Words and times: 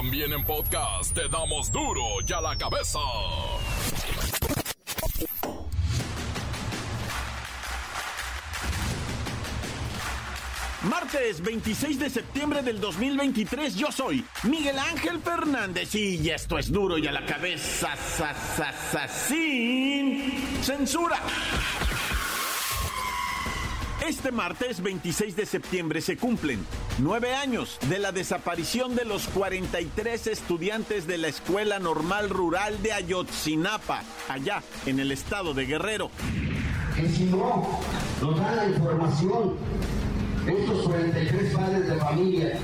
También 0.00 0.32
en 0.32 0.42
podcast 0.44 1.12
te 1.12 1.28
damos 1.28 1.70
duro 1.70 2.02
y 2.26 2.32
a 2.32 2.40
la 2.40 2.56
cabeza. 2.56 2.98
Martes 10.84 11.42
26 11.42 11.98
de 11.98 12.08
septiembre 12.08 12.62
del 12.62 12.80
2023, 12.80 13.76
yo 13.76 13.92
soy 13.92 14.24
Miguel 14.44 14.78
Ángel 14.78 15.20
Fernández 15.20 15.94
y 15.94 16.30
esto 16.30 16.58
es 16.58 16.72
duro 16.72 16.96
y 16.96 17.06
a 17.06 17.12
la 17.12 17.26
cabeza, 17.26 17.94
sin 19.28 20.62
censura. 20.62 21.18
Este 24.10 24.32
martes 24.32 24.82
26 24.82 25.36
de 25.36 25.46
septiembre 25.46 26.00
se 26.00 26.16
cumplen 26.16 26.66
nueve 26.98 27.32
años 27.32 27.78
de 27.88 28.00
la 28.00 28.10
desaparición 28.10 28.96
de 28.96 29.04
los 29.04 29.28
43 29.28 30.26
estudiantes 30.26 31.06
de 31.06 31.16
la 31.16 31.28
Escuela 31.28 31.78
Normal 31.78 32.28
Rural 32.28 32.82
de 32.82 32.92
Ayotzinapa, 32.92 34.02
allá 34.28 34.64
en 34.86 34.98
el 34.98 35.12
estado 35.12 35.54
de 35.54 35.64
Guerrero. 35.64 36.10
Que 36.96 37.08
si 37.08 37.26
no 37.26 37.80
nos 38.20 38.36
dan 38.36 38.56
la 38.56 38.66
información 38.66 39.54
estos 40.44 40.88
43 40.88 41.54
padres 41.54 41.88
de 41.88 41.94
familia 41.94 42.58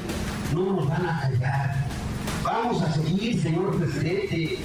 no 0.53 0.73
nos 0.73 0.89
van 0.89 1.09
a 1.09 1.21
callar. 1.21 1.87
Vamos 2.43 2.83
a 2.83 2.93
seguir, 2.93 3.41
señor 3.41 3.79
presidente, 3.79 4.59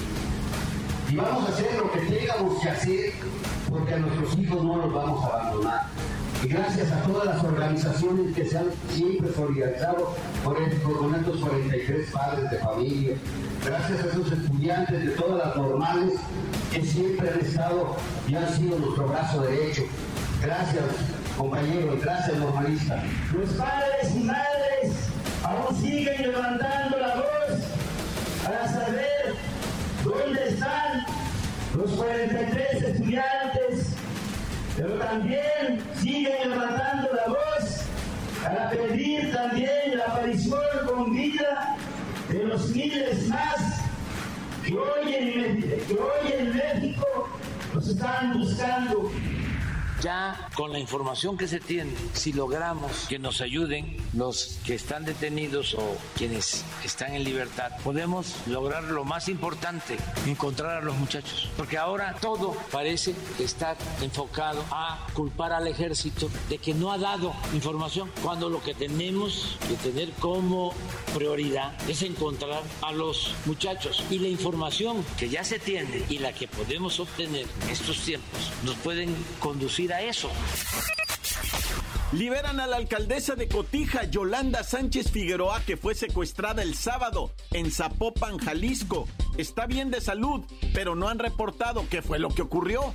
y 1.11 1.15
vamos 1.15 1.47
a 1.47 1.53
hacer 1.53 1.77
lo 1.77 1.91
que 1.91 1.99
tengamos 1.99 2.59
que 2.59 2.69
hacer, 2.69 3.13
porque 3.69 3.93
a 3.93 3.99
nuestros 3.99 4.35
hijos 4.39 4.63
no 4.63 4.77
los 4.77 4.91
vamos 4.91 5.23
a 5.23 5.27
abandonar. 5.27 5.85
Gracias 6.43 6.91
a 6.91 7.01
todas 7.03 7.25
las 7.25 7.43
organizaciones 7.43 8.35
que 8.35 8.45
se 8.45 8.57
han 8.57 8.65
siempre 8.89 9.31
solidarizado 9.33 10.15
con 10.43 10.57
estos 10.63 11.37
43 11.37 12.11
padres 12.11 12.49
de 12.49 12.57
familia, 12.57 13.15
gracias 13.63 14.03
a 14.03 14.07
esos 14.07 14.31
estudiantes 14.31 15.05
de 15.05 15.11
todas 15.11 15.47
las 15.47 15.55
normales 15.55 16.19
que 16.73 16.83
siempre 16.83 17.29
han 17.29 17.39
estado 17.39 17.95
y 18.27 18.35
han 18.35 18.55
sido 18.55 18.79
nuestro 18.79 19.07
brazo 19.07 19.43
derecho. 19.43 19.83
Gracias 20.41 20.83
compañeros, 21.37 22.01
gracias 22.01 22.37
normalista. 22.37 23.03
Los 23.33 23.49
padres 23.51 24.15
y 24.15 24.19
madres 24.19 24.93
aún 25.43 25.79
siguen 25.79 26.21
levantando 26.23 26.97
la 26.97 27.15
voz 27.15 27.59
para 28.43 28.67
saber 28.67 29.35
dónde 30.03 30.47
están 30.49 31.05
los 31.77 31.91
43 31.91 32.83
estudiantes, 32.83 33.30
pero 34.81 34.95
también 34.95 35.79
siguen 36.01 36.49
levantando 36.49 37.09
la 37.13 37.27
voz 37.27 37.83
para 38.41 38.69
pedir 38.71 39.31
también 39.31 39.95
la 39.95 40.05
aparición 40.05 40.59
con 40.87 41.13
vida 41.13 41.77
de 42.29 42.43
los 42.45 42.67
miles 42.69 43.27
más 43.27 43.81
que 44.65 44.75
hoy 44.75 45.13
en, 45.13 46.55
México 46.55 47.29
nos 47.75 47.87
están 47.89 48.33
buscando. 48.33 49.11
Ya 50.01 50.35
con 50.55 50.71
la 50.71 50.79
información 50.79 51.37
que 51.37 51.47
se 51.47 51.59
tiene, 51.59 51.91
si 52.13 52.33
logramos 52.33 53.07
que 53.07 53.19
nos 53.19 53.41
ayuden 53.41 53.97
los 54.13 54.59
que 54.65 54.75
están 54.75 55.05
detenidos 55.05 55.73
o 55.75 55.97
quienes 56.17 56.65
están 56.83 57.13
en 57.13 57.23
libertad, 57.23 57.71
podemos 57.83 58.35
lograr 58.47 58.83
lo 58.83 59.03
más 59.03 59.29
importante, 59.29 59.97
encontrar 60.27 60.77
a 60.77 60.81
los 60.81 60.95
muchachos. 60.97 61.49
Porque 61.57 61.77
ahora 61.77 62.15
todo 62.19 62.55
parece 62.71 63.15
estar 63.39 63.77
enfocado 64.01 64.63
a 64.71 65.07
culpar 65.13 65.53
al 65.53 65.67
ejército 65.67 66.29
de 66.49 66.57
que 66.57 66.73
no 66.73 66.91
ha 66.91 66.97
dado 66.97 67.33
información, 67.53 68.11
cuando 68.23 68.49
lo 68.49 68.61
que 68.61 68.73
tenemos 68.73 69.57
que 69.67 69.75
tener 69.75 70.11
como 70.13 70.73
prioridad 71.13 71.73
es 71.89 72.01
encontrar 72.01 72.63
a 72.81 72.91
los 72.91 73.33
muchachos. 73.45 74.03
Y 74.09 74.19
la 74.19 74.27
información 74.27 75.03
que 75.17 75.29
ya 75.29 75.43
se 75.43 75.59
tiene 75.59 76.03
y 76.09 76.19
la 76.19 76.33
que 76.33 76.47
podemos 76.47 76.99
obtener 76.99 77.45
en 77.63 77.69
estos 77.69 77.99
tiempos 77.99 78.51
nos 78.63 78.75
pueden 78.75 79.15
conducir 79.39 79.93
a 79.93 80.01
eso. 80.01 80.29
Liberan 82.13 82.59
a 82.59 82.67
la 82.67 82.75
alcaldesa 82.75 83.35
de 83.35 83.47
Cotija, 83.47 84.03
Yolanda 84.03 84.63
Sánchez 84.63 85.11
Figueroa, 85.11 85.61
que 85.61 85.77
fue 85.77 85.95
secuestrada 85.95 86.61
el 86.61 86.75
sábado 86.75 87.31
en 87.51 87.71
Zapopan, 87.71 88.37
Jalisco. 88.37 89.07
Está 89.37 89.65
bien 89.65 89.91
de 89.91 90.01
salud, 90.01 90.43
pero 90.73 90.93
no 90.95 91.07
han 91.07 91.19
reportado 91.19 91.85
qué 91.89 92.01
fue 92.01 92.19
lo 92.19 92.27
que 92.27 92.41
ocurrió. 92.41 92.93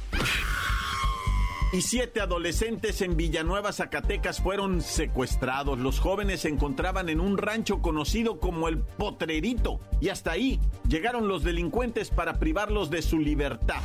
Y 1.72 1.80
siete 1.80 2.20
adolescentes 2.20 3.00
en 3.00 3.16
Villanueva, 3.16 3.72
Zacatecas, 3.72 4.40
fueron 4.40 4.82
secuestrados. 4.82 5.78
Los 5.78 5.98
jóvenes 5.98 6.40
se 6.40 6.48
encontraban 6.48 7.08
en 7.08 7.18
un 7.20 7.38
rancho 7.38 7.80
conocido 7.80 8.38
como 8.38 8.68
el 8.68 8.78
Potrerito. 8.78 9.80
Y 10.00 10.10
hasta 10.10 10.32
ahí 10.32 10.60
llegaron 10.88 11.26
los 11.26 11.42
delincuentes 11.42 12.10
para 12.10 12.38
privarlos 12.38 12.90
de 12.90 13.02
su 13.02 13.18
libertad. 13.18 13.80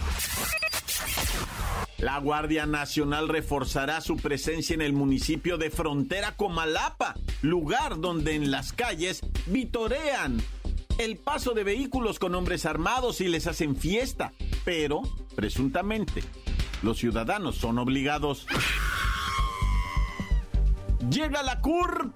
La 2.02 2.18
Guardia 2.18 2.66
Nacional 2.66 3.30
reforzará 3.30 4.02
su 4.02 4.18
presencia 4.18 4.74
en 4.74 4.82
el 4.82 4.92
municipio 4.92 5.60
de 5.60 5.70
Frontera 5.70 6.36
Comalapa, 6.36 7.14
lugar 7.44 8.00
donde 8.00 8.34
en 8.34 8.50
las 8.50 8.74
calles 8.74 9.22
vitorean 9.46 10.42
el 10.98 11.18
paso 11.18 11.52
de 11.52 11.64
vehículos 11.64 12.18
con 12.18 12.34
hombres 12.34 12.66
armados 12.66 13.22
y 13.22 13.28
les 13.28 13.46
hacen 13.46 13.76
fiesta, 13.76 14.34
pero 14.66 15.04
presuntamente 15.36 16.24
los 16.82 16.98
ciudadanos 16.98 17.58
son 17.58 17.78
obligados. 17.78 18.48
Llega 21.12 21.44
la 21.44 21.62
CUR, 21.62 22.12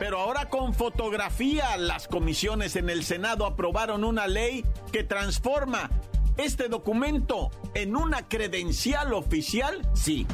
pero 0.00 0.18
ahora 0.18 0.48
con 0.48 0.74
fotografía. 0.74 1.76
Las 1.76 2.08
comisiones 2.08 2.74
en 2.74 2.90
el 2.90 3.04
Senado 3.04 3.46
aprobaron 3.46 4.02
una 4.02 4.26
ley 4.26 4.64
que 4.90 5.04
transforma 5.04 5.88
este 6.36 6.68
documento 6.68 7.50
en 7.74 7.96
una 7.96 8.28
credencial 8.28 9.12
oficial? 9.14 9.88
Sí, 9.94 10.26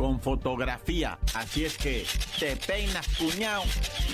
con 0.00 0.18
fotografía. 0.18 1.18
Así 1.34 1.66
es 1.66 1.76
que 1.76 2.06
te 2.38 2.56
peinas, 2.56 3.06
cuñado. 3.18 3.64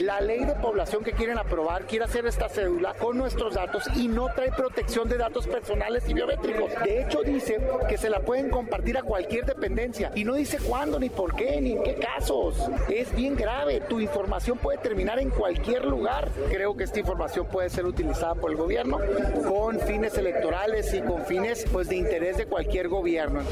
La 0.00 0.20
ley 0.20 0.44
de 0.44 0.54
población 0.54 1.04
que 1.04 1.12
quieren 1.12 1.38
aprobar 1.38 1.86
quiere 1.86 2.06
hacer 2.06 2.26
esta 2.26 2.48
cédula 2.48 2.94
con 2.94 3.16
nuestros 3.16 3.54
datos 3.54 3.84
y 3.94 4.08
no 4.08 4.26
trae 4.34 4.50
protección 4.50 5.08
de 5.08 5.16
datos 5.16 5.46
personales 5.46 6.02
y 6.08 6.14
biométricos. 6.14 6.72
De 6.82 7.02
hecho, 7.02 7.22
dice 7.22 7.60
que 7.88 7.96
se 7.98 8.10
la 8.10 8.18
pueden 8.18 8.50
compartir 8.50 8.98
a 8.98 9.04
cualquier 9.04 9.46
dependencia 9.46 10.10
y 10.16 10.24
no 10.24 10.34
dice 10.34 10.58
cuándo, 10.58 10.98
ni 10.98 11.08
por 11.08 11.36
qué, 11.36 11.60
ni 11.60 11.74
en 11.74 11.84
qué 11.84 11.94
casos. 11.94 12.56
Es 12.88 13.14
bien 13.14 13.36
grave. 13.36 13.80
Tu 13.82 14.00
información 14.00 14.58
puede 14.58 14.78
terminar 14.78 15.20
en 15.20 15.30
cualquier 15.30 15.84
lugar. 15.84 16.28
Creo 16.50 16.76
que 16.76 16.82
esta 16.82 16.98
información 16.98 17.46
puede 17.46 17.70
ser 17.70 17.86
utilizada 17.86 18.34
por 18.34 18.50
el 18.50 18.56
gobierno 18.56 18.98
con 19.46 19.78
fines 19.78 20.18
electorales 20.18 20.92
y 20.92 21.00
con 21.00 21.24
fines 21.26 21.64
pues, 21.72 21.88
de 21.88 21.94
interés 21.94 22.38
de 22.38 22.46
cualquier 22.46 22.88
gobierno. 22.88 23.42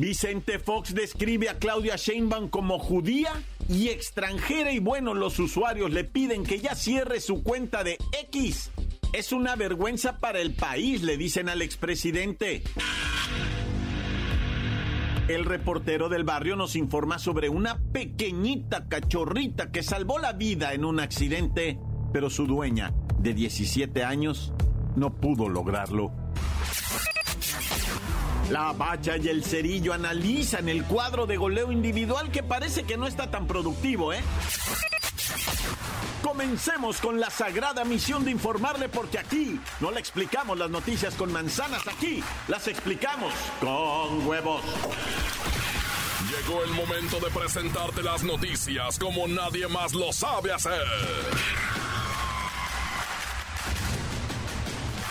Vicente 0.00 0.58
Fox 0.58 0.94
describe 0.94 1.50
a 1.50 1.58
Claudia 1.58 1.96
Sheinbaum 1.96 2.48
como 2.48 2.78
judía 2.78 3.34
y 3.68 3.88
extranjera 3.88 4.72
y 4.72 4.78
bueno, 4.78 5.12
los 5.12 5.38
usuarios 5.38 5.90
le 5.90 6.04
piden 6.04 6.42
que 6.42 6.58
ya 6.58 6.74
cierre 6.74 7.20
su 7.20 7.42
cuenta 7.42 7.84
de 7.84 7.98
X. 8.30 8.70
Es 9.12 9.30
una 9.30 9.56
vergüenza 9.56 10.16
para 10.16 10.40
el 10.40 10.54
país, 10.54 11.02
le 11.02 11.18
dicen 11.18 11.50
al 11.50 11.60
expresidente. 11.60 12.62
El 15.28 15.44
reportero 15.44 16.08
del 16.08 16.24
barrio 16.24 16.56
nos 16.56 16.76
informa 16.76 17.18
sobre 17.18 17.50
una 17.50 17.78
pequeñita 17.92 18.88
cachorrita 18.88 19.70
que 19.70 19.82
salvó 19.82 20.18
la 20.18 20.32
vida 20.32 20.72
en 20.72 20.86
un 20.86 20.98
accidente, 20.98 21.78
pero 22.10 22.30
su 22.30 22.46
dueña, 22.46 22.94
de 23.18 23.34
17 23.34 24.02
años, 24.02 24.54
no 24.96 25.20
pudo 25.20 25.50
lograrlo. 25.50 26.19
La 28.50 28.72
Bacha 28.72 29.16
y 29.16 29.28
el 29.28 29.44
Cerillo 29.44 29.92
analizan 29.92 30.68
el 30.68 30.84
cuadro 30.84 31.24
de 31.24 31.36
goleo 31.36 31.70
individual 31.70 32.32
que 32.32 32.42
parece 32.42 32.82
que 32.82 32.96
no 32.96 33.06
está 33.06 33.30
tan 33.30 33.46
productivo, 33.46 34.12
¿eh? 34.12 34.20
Comencemos 36.20 37.00
con 37.00 37.20
la 37.20 37.30
sagrada 37.30 37.84
misión 37.84 38.24
de 38.24 38.32
informarle 38.32 38.88
porque 38.88 39.20
aquí 39.20 39.60
no 39.78 39.92
le 39.92 40.00
explicamos 40.00 40.58
las 40.58 40.68
noticias 40.68 41.14
con 41.14 41.32
manzanas, 41.32 41.86
aquí 41.86 42.24
las 42.48 42.66
explicamos 42.66 43.32
con 43.60 44.26
huevos. 44.26 44.62
Llegó 46.28 46.64
el 46.64 46.70
momento 46.70 47.20
de 47.20 47.30
presentarte 47.30 48.02
las 48.02 48.24
noticias 48.24 48.98
como 48.98 49.28
nadie 49.28 49.68
más 49.68 49.94
lo 49.94 50.12
sabe 50.12 50.52
hacer. 50.52 50.82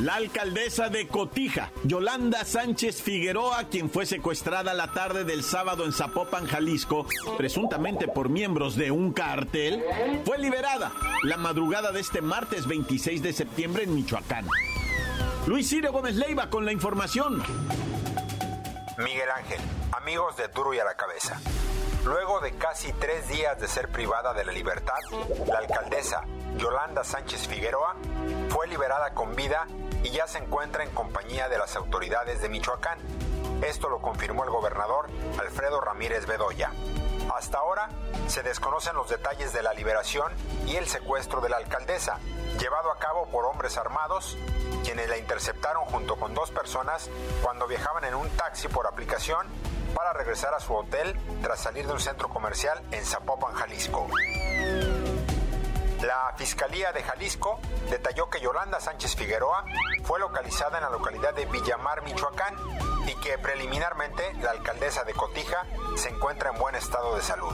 La 0.00 0.14
alcaldesa 0.14 0.88
de 0.88 1.06
Cotija, 1.06 1.72
Yolanda 1.84 2.46
Sánchez 2.46 3.02
Figueroa, 3.02 3.64
quien 3.64 3.90
fue 3.90 4.06
secuestrada 4.06 4.72
la 4.72 4.92
tarde 4.92 5.24
del 5.24 5.42
sábado 5.42 5.84
en 5.84 5.92
Zapopan, 5.92 6.46
Jalisco, 6.46 7.04
presuntamente 7.36 8.08
por 8.08 8.30
miembros 8.30 8.76
de 8.76 8.90
un 8.90 9.12
cartel, 9.12 9.84
fue 10.24 10.38
liberada 10.38 10.90
la 11.22 11.36
madrugada 11.36 11.92
de 11.92 12.00
este 12.00 12.22
martes 12.22 12.66
26 12.66 13.22
de 13.22 13.34
septiembre 13.34 13.82
en 13.82 13.94
Michoacán. 13.94 14.46
Luis 15.46 15.68
Ciro 15.68 15.92
Gómez 15.92 16.16
Leiva 16.16 16.48
con 16.48 16.64
la 16.64 16.72
información. 16.72 17.42
Miguel 18.96 19.30
Ángel, 19.36 19.60
amigos 19.92 20.34
de 20.38 20.48
Duro 20.48 20.72
y 20.72 20.78
a 20.78 20.84
la 20.84 20.94
Cabeza. 20.94 21.38
Luego 22.06 22.40
de 22.40 22.52
casi 22.52 22.90
tres 22.94 23.28
días 23.28 23.60
de 23.60 23.68
ser 23.68 23.88
privada 23.88 24.32
de 24.32 24.46
la 24.46 24.52
libertad, 24.52 24.94
la 25.46 25.58
alcaldesa 25.58 26.24
Yolanda 26.56 27.04
Sánchez 27.04 27.46
Figueroa 27.46 27.96
fue 28.48 28.66
liberada 28.68 29.12
con 29.12 29.36
vida 29.36 29.66
y 30.02 30.10
ya 30.10 30.26
se 30.26 30.38
encuentra 30.38 30.84
en 30.84 30.90
compañía 30.90 31.48
de 31.48 31.58
las 31.58 31.76
autoridades 31.76 32.40
de 32.40 32.48
Michoacán. 32.48 32.98
Esto 33.62 33.88
lo 33.88 34.00
confirmó 34.00 34.44
el 34.44 34.50
gobernador 34.50 35.08
Alfredo 35.38 35.80
Ramírez 35.80 36.26
Bedoya. 36.26 36.72
Hasta 37.36 37.58
ahora 37.58 37.88
se 38.26 38.42
desconocen 38.42 38.96
los 38.96 39.08
detalles 39.08 39.52
de 39.52 39.62
la 39.62 39.72
liberación 39.74 40.32
y 40.66 40.76
el 40.76 40.88
secuestro 40.88 41.40
de 41.40 41.48
la 41.48 41.58
alcaldesa, 41.58 42.18
llevado 42.58 42.90
a 42.90 42.98
cabo 42.98 43.26
por 43.26 43.44
hombres 43.44 43.76
armados, 43.76 44.36
quienes 44.84 45.08
la 45.08 45.18
interceptaron 45.18 45.84
junto 45.84 46.16
con 46.16 46.34
dos 46.34 46.50
personas 46.50 47.08
cuando 47.42 47.66
viajaban 47.66 48.04
en 48.04 48.14
un 48.14 48.28
taxi 48.30 48.68
por 48.68 48.86
aplicación 48.86 49.46
para 49.94 50.12
regresar 50.12 50.54
a 50.54 50.60
su 50.60 50.74
hotel 50.74 51.18
tras 51.42 51.60
salir 51.60 51.86
de 51.86 51.92
un 51.92 52.00
centro 52.00 52.28
comercial 52.28 52.82
en 52.90 53.04
Zapopan, 53.04 53.54
Jalisco. 53.54 54.08
La 56.26 56.34
Fiscalía 56.36 56.92
de 56.92 57.02
Jalisco 57.02 57.60
detalló 57.88 58.28
que 58.28 58.40
Yolanda 58.40 58.78
Sánchez 58.78 59.16
Figueroa 59.16 59.64
fue 60.04 60.20
localizada 60.20 60.76
en 60.76 60.84
la 60.84 60.90
localidad 60.90 61.32
de 61.32 61.46
Villamar, 61.46 62.02
Michoacán, 62.02 62.54
y 63.06 63.14
que 63.16 63.38
preliminarmente 63.38 64.34
la 64.34 64.50
alcaldesa 64.50 65.02
de 65.04 65.14
Cotija 65.14 65.64
se 65.96 66.10
encuentra 66.10 66.50
en 66.50 66.58
buen 66.58 66.74
estado 66.74 67.16
de 67.16 67.22
salud. 67.22 67.52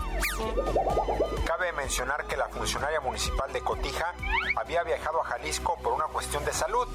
Cabe 1.47 1.73
mencionar 1.75 2.27
que 2.27 2.37
la 2.37 2.49
funcionaria 2.49 3.01
municipal 3.01 3.53
de 3.53 3.61
Cotija 3.61 4.13
había 4.57 4.83
viajado 4.83 5.23
a 5.23 5.25
Jalisco 5.25 5.79
por 5.81 5.93
una 5.93 6.07
cuestión 6.07 6.45
de 6.45 6.53
salud, 6.53 6.89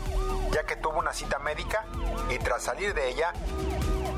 ya 0.51 0.65
que 0.65 0.75
tuvo 0.75 0.99
una 0.99 1.13
cita 1.13 1.39
médica 1.39 1.85
y 2.29 2.37
tras 2.39 2.63
salir 2.63 2.93
de 2.93 3.09
ella 3.09 3.31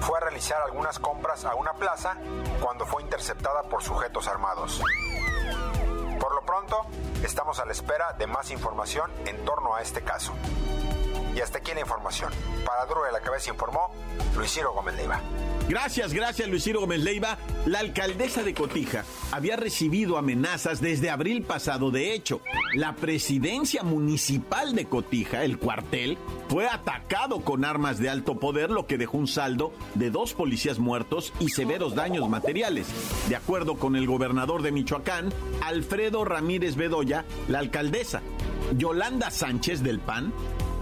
fue 0.02 0.18
a 0.18 0.22
realizar 0.22 0.62
algunas 0.64 1.00
compras 1.00 1.46
a 1.46 1.54
una 1.56 1.74
plaza 1.74 2.18
cuando 2.60 2.86
fue 2.86 3.04
interceptada 3.04 3.64
por 3.64 3.84
sujetos 3.84 4.28
armados. 4.28 4.82
Pronto, 6.46 6.82
estamos 7.24 7.60
a 7.60 7.66
la 7.66 7.72
espera 7.72 8.14
de 8.14 8.28
más 8.28 8.52
información 8.52 9.10
en 9.26 9.44
torno 9.46 9.76
a 9.76 9.82
este 9.82 10.02
caso. 10.02 10.34
Y 11.36 11.42
hasta 11.42 11.58
aquí 11.58 11.72
la 11.74 11.82
información. 11.82 12.32
Para 12.66 12.86
Duro 12.86 13.04
de 13.04 13.12
la 13.12 13.20
Cabeza 13.20 13.50
informó 13.50 13.92
Luis 14.36 14.52
Ciro 14.52 14.74
Gómez 14.74 14.96
Leiva. 14.96 15.20
Gracias, 15.68 16.14
gracias 16.14 16.50
Luis 16.50 16.64
Ciro 16.64 16.82
Gómez 16.82 17.02
Leiva. 17.02 17.38
La 17.66 17.80
alcaldesa 17.80 18.44
de 18.44 18.54
Cotija 18.54 19.06
había 19.32 19.56
recibido 19.56 20.18
amenazas 20.18 20.82
desde 20.82 21.10
abril 21.10 21.44
pasado. 21.44 21.90
De 21.90 22.14
hecho, 22.14 22.42
la 22.76 22.96
presidencia 22.96 23.82
municipal 23.82 24.76
de 24.76 24.86
Cotija, 24.86 25.44
el 25.44 25.58
cuartel, 25.58 26.18
fue 26.50 26.68
atacado 26.68 27.42
con 27.42 27.64
armas 27.64 27.98
de 27.98 28.10
alto 28.10 28.40
poder, 28.40 28.70
lo 28.70 28.86
que 28.86 28.98
dejó 28.98 29.18
un 29.18 29.28
saldo 29.28 29.74
de 29.96 30.12
dos 30.12 30.34
policías 30.34 30.80
muertos 30.80 31.34
y 31.40 31.50
severos 31.50 31.96
daños 31.96 32.28
materiales. 32.30 32.88
De 33.30 33.36
acuerdo 33.36 33.76
con 33.76 33.96
el 33.96 34.06
gobernador 34.06 34.62
de 34.62 34.74
Michoacán, 34.74 35.34
Alfredo 35.64 36.26
Ramírez 36.26 36.76
Bedoya, 36.76 37.26
la 37.48 37.60
alcaldesa 37.60 38.22
Yolanda 38.78 39.32
Sánchez 39.32 39.82
del 39.82 40.00
PAN 40.00 40.34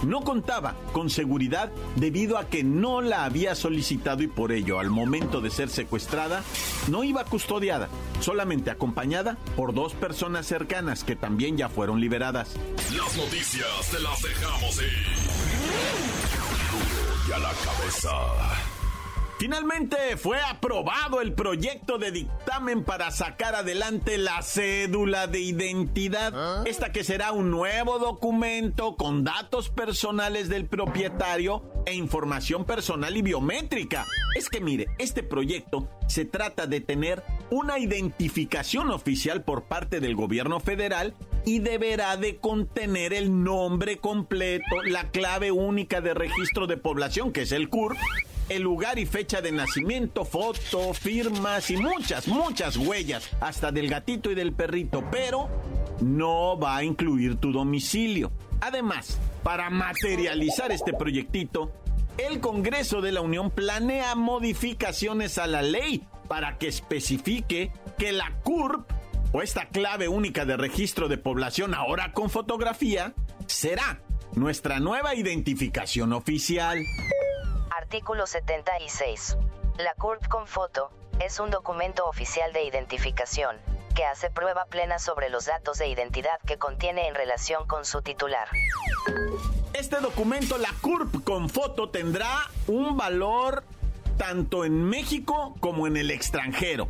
no 0.04 0.22
contaba 0.22 0.76
con 0.94 1.10
seguridad 1.10 1.72
debido 1.96 2.38
a 2.38 2.48
que 2.48 2.64
no 2.64 3.02
la 3.02 3.26
había 3.26 3.56
solicitado 3.56 4.24
y 4.24 4.28
por 4.28 4.52
ello 4.52 4.80
al 4.80 4.90
momento 4.90 5.42
de 5.42 5.50
ser 5.50 5.70
secuestrada 5.70 6.44
no 6.88 7.04
iba 7.04 7.24
custodiada, 7.26 7.90
solamente 8.20 8.72
acompañada 8.72 9.38
por 9.56 9.74
dos 9.74 9.94
personas 9.94 10.46
cercanas 10.46 11.04
que 11.04 11.16
también 11.16 11.58
ya 11.58 11.70
fueron 11.70 12.00
liberadas. 12.00 12.56
Las 12.96 13.16
noticias 13.18 13.90
te 13.92 14.00
las 14.00 14.22
dejamos 14.22 14.82
y 17.28 17.32
a 17.32 17.40
la 17.40 17.52
cabeza. 17.54 18.71
Finalmente 19.42 19.98
fue 20.18 20.40
aprobado 20.40 21.20
el 21.20 21.34
proyecto 21.34 21.98
de 21.98 22.12
dictamen 22.12 22.84
para 22.84 23.10
sacar 23.10 23.56
adelante 23.56 24.20
la 24.20 24.44
cédula 24.44 25.26
de 25.26 25.40
identidad. 25.40 26.68
Esta 26.68 26.92
que 26.92 27.04
será 27.04 27.32
un 27.32 27.50
nuevo 27.50 27.98
documento 27.98 28.96
con 28.98 29.24
datos 29.24 29.70
personales 29.70 30.48
del 30.48 30.68
propietario 30.68 31.64
e 31.88 31.96
información 31.96 32.66
personal 32.66 33.18
y 33.18 33.24
biométrica. 33.24 34.06
Es 34.36 34.48
que 34.48 34.62
mire, 34.62 34.90
este 35.00 35.24
proyecto 35.24 35.90
se 36.08 36.26
trata 36.26 36.68
de 36.68 36.80
tener 36.80 37.24
una 37.50 37.80
identificación 37.80 38.92
oficial 38.92 39.42
por 39.42 39.64
parte 39.64 40.00
del 40.00 40.16
gobierno 40.16 40.60
federal 40.60 41.16
y 41.46 41.58
deberá 41.58 42.16
de 42.16 42.38
contener 42.38 43.12
el 43.12 43.44
nombre 43.44 43.98
completo, 43.98 44.84
la 44.86 45.10
clave 45.10 45.52
única 45.52 46.00
de 46.00 46.14
registro 46.14 46.68
de 46.68 46.78
población, 46.78 47.32
que 47.32 47.42
es 47.42 47.52
el 47.52 47.70
CURP, 47.70 47.98
el 48.52 48.64
lugar 48.64 49.00
y 49.00 49.06
fecha 49.06 49.42
de 49.42 49.54
nacimiento, 49.54 50.26
foto, 50.26 50.94
firmas 50.94 51.70
y 51.72 51.78
muchas, 51.78 52.28
muchas 52.28 52.76
huellas, 52.76 53.30
hasta 53.40 53.72
del 53.72 53.88
gatito 53.88 54.30
y 54.30 54.36
del 54.36 54.52
perrito, 54.52 55.06
pero 55.10 55.48
no 56.02 56.60
va 56.60 56.76
a 56.76 56.84
incluir 56.84 57.38
tu 57.38 57.54
domicilio. 57.54 58.30
Además, 58.60 59.18
para 59.42 59.70
materializar 59.70 60.74
este 60.74 60.92
proyectito, 60.92 61.72
el 62.18 62.42
Congreso 62.42 63.00
de 63.00 63.14
la 63.14 63.22
Unión 63.22 63.52
planea 63.52 64.16
modificaciones 64.16 65.38
a 65.38 65.48
la 65.48 65.62
ley 65.62 66.04
para 66.28 66.58
que 66.58 66.68
especifique 66.68 67.72
que 67.98 68.12
la 68.12 68.34
CURP 68.44 68.86
o 69.32 69.42
esta 69.42 69.70
clave 69.70 70.10
única 70.10 70.44
de 70.44 70.58
registro 70.58 71.08
de 71.08 71.18
población 71.18 71.74
ahora 71.74 72.12
con 72.12 72.30
fotografía 72.30 73.14
será 73.46 74.02
nuestra 74.36 74.82
nueva 74.82 75.16
identificación 75.16 76.12
oficial. 76.12 76.80
Artículo 77.92 78.26
76. 78.26 79.36
La 79.78 79.94
CURP 79.96 80.26
con 80.30 80.48
foto 80.48 80.92
es 81.20 81.42
un 81.42 81.50
documento 81.50 82.08
oficial 82.08 82.54
de 82.54 82.64
identificación 82.64 83.58
que 83.94 84.06
hace 84.06 84.30
prueba 84.30 84.64
plena 84.64 84.98
sobre 84.98 85.30
los 85.30 85.46
datos 85.46 85.78
de 85.78 85.90
identidad 85.90 86.40
que 86.48 86.58
contiene 86.58 87.10
en 87.10 87.16
relación 87.16 87.68
con 87.68 87.84
su 87.84 88.02
titular. 88.02 88.48
Este 89.74 89.98
documento, 89.98 90.58
la 90.58 90.70
CURP 90.80 91.22
con 91.26 91.50
foto, 91.50 91.90
tendrá 91.90 92.50
un 92.68 92.96
valor 92.96 93.66
tanto 94.22 94.66
en 94.66 94.84
México 94.84 95.56
como 95.62 95.88
en 95.88 95.98
el 95.98 96.12
extranjero. 96.12 96.88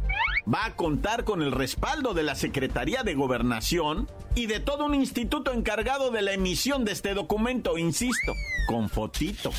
Va 0.53 0.65
a 0.65 0.75
contar 0.75 1.24
con 1.24 1.41
el 1.41 1.53
respaldo 1.53 2.13
de 2.13 2.24
la 2.24 2.36
Secretaría 2.36 3.03
de 3.03 3.13
Gobernación 3.13 4.12
y 4.36 4.48
de 4.48 4.60
todo 4.60 4.84
un 4.84 4.94
instituto 4.94 5.53
encargado 5.53 6.12
de 6.12 6.24
la 6.24 6.34
emisión 6.34 6.84
de 6.84 6.91
este 6.91 7.13
documento, 7.13 7.77
insisto, 7.77 8.34
con 8.67 8.89
fotito. 8.89 9.53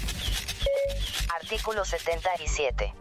Artículo 1.35 1.87
77. 1.87 2.93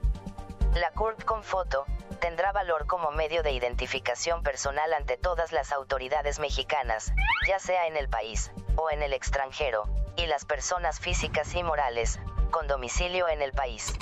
La 0.75 0.91
CURP 0.91 1.21
con 1.25 1.43
foto 1.43 1.83
tendrá 2.21 2.53
valor 2.53 2.87
como 2.87 3.11
medio 3.11 3.43
de 3.43 3.51
identificación 3.51 4.41
personal 4.41 4.93
ante 4.93 5.17
todas 5.17 5.51
las 5.51 5.73
autoridades 5.73 6.39
mexicanas, 6.39 7.11
ya 7.45 7.59
sea 7.59 7.87
en 7.87 7.97
el 7.97 8.07
país 8.07 8.51
o 8.77 8.89
en 8.89 9.03
el 9.03 9.11
extranjero, 9.11 9.83
y 10.15 10.27
las 10.27 10.45
personas 10.45 11.01
físicas 11.01 11.53
y 11.55 11.61
morales, 11.61 12.21
con 12.51 12.67
domicilio 12.67 13.27
en 13.27 13.41
el 13.41 13.51
país. 13.51 13.93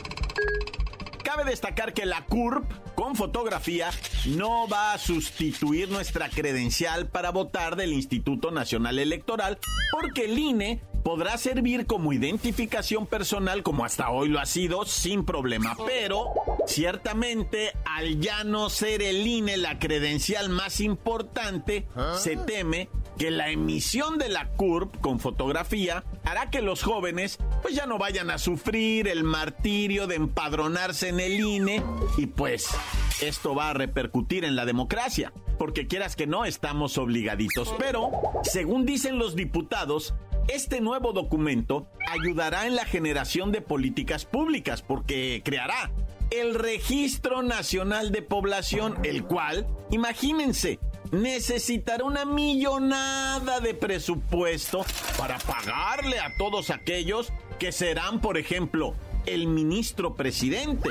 Cabe 1.24 1.44
destacar 1.46 1.94
que 1.94 2.06
la 2.06 2.26
CURP 2.26 2.66
con 2.96 3.16
fotografía 3.16 3.92
no 4.26 4.68
va 4.68 4.94
a 4.94 4.98
sustituir 4.98 5.90
nuestra 5.90 6.30
credencial 6.30 7.08
para 7.08 7.32
votar 7.32 7.76
del 7.76 7.94
Instituto 7.94 8.52
Nacional 8.52 9.00
Electoral 9.00 9.58
porque 9.92 10.26
el 10.26 10.38
INE 10.38 10.82
podrá 11.04 11.38
servir 11.38 11.86
como 11.86 12.14
identificación 12.14 13.06
personal 13.06 13.64
como 13.64 13.86
hasta 13.86 14.10
hoy 14.10 14.30
lo 14.30 14.40
ha 14.40 14.46
sido 14.46 14.86
sin 14.86 15.24
problema, 15.24 15.78
pero 15.86 16.34
ciertamente 16.68 17.74
al 17.86 18.20
ya 18.20 18.44
no 18.44 18.70
ser 18.70 19.02
el 19.02 19.26
INE 19.26 19.58
la 19.58 19.80
credencial 19.80 20.50
más 20.50 20.80
importante, 20.82 21.88
se 22.18 22.38
teme 22.38 22.90
que 23.20 23.30
la 23.32 23.50
emisión 23.50 24.18
de 24.18 24.30
la 24.30 24.48
CURP 24.48 25.02
con 25.02 25.20
fotografía 25.20 26.06
hará 26.24 26.50
que 26.50 26.62
los 26.62 26.82
jóvenes 26.82 27.38
pues 27.62 27.76
ya 27.76 27.86
no 27.86 27.98
vayan 27.98 28.32
a 28.32 28.38
sufrir 28.38 29.10
el 29.10 29.26
martirio 29.26 30.08
de 30.08 30.16
empadronarse 30.16 31.10
en 31.10 31.20
el 31.20 31.38
INE 31.40 31.84
y 32.18 32.28
pues 32.28 32.70
esto 33.22 33.54
va 33.54 33.72
a 33.72 33.74
repercutir 33.74 34.46
en 34.46 34.56
la 34.56 34.66
democracia, 34.66 35.34
porque 35.58 35.86
quieras 35.86 36.16
que 36.16 36.28
no 36.28 36.46
estamos 36.46 36.98
obligaditos, 36.98 37.76
pero 37.78 38.10
según 38.44 38.86
dicen 38.86 39.20
los 39.20 39.36
diputados, 39.36 40.14
este 40.48 40.80
nuevo 40.80 41.12
documento 41.12 41.88
ayudará 42.10 42.68
en 42.68 42.76
la 42.76 42.86
generación 42.86 43.52
de 43.52 43.60
políticas 43.60 44.24
públicas 44.24 44.82
porque 44.82 45.42
creará 45.44 45.92
el 46.32 46.56
Registro 46.56 47.44
Nacional 47.44 48.12
de 48.12 48.22
Población, 48.22 48.96
el 49.04 49.26
cual, 49.26 49.68
imagínense, 49.90 50.80
necesitará 51.12 52.04
una 52.04 52.26
millonada 52.26 53.60
de 53.60 53.74
presupuesto 53.74 54.86
para 55.18 55.38
pagarle 55.40 56.20
a 56.20 56.36
todos 56.38 56.70
aquellos 56.70 57.32
que 57.58 57.72
serán, 57.72 58.22
por 58.22 58.38
ejemplo, 58.38 58.96
el 59.26 59.48
ministro 59.48 60.16
presidente 60.16 60.90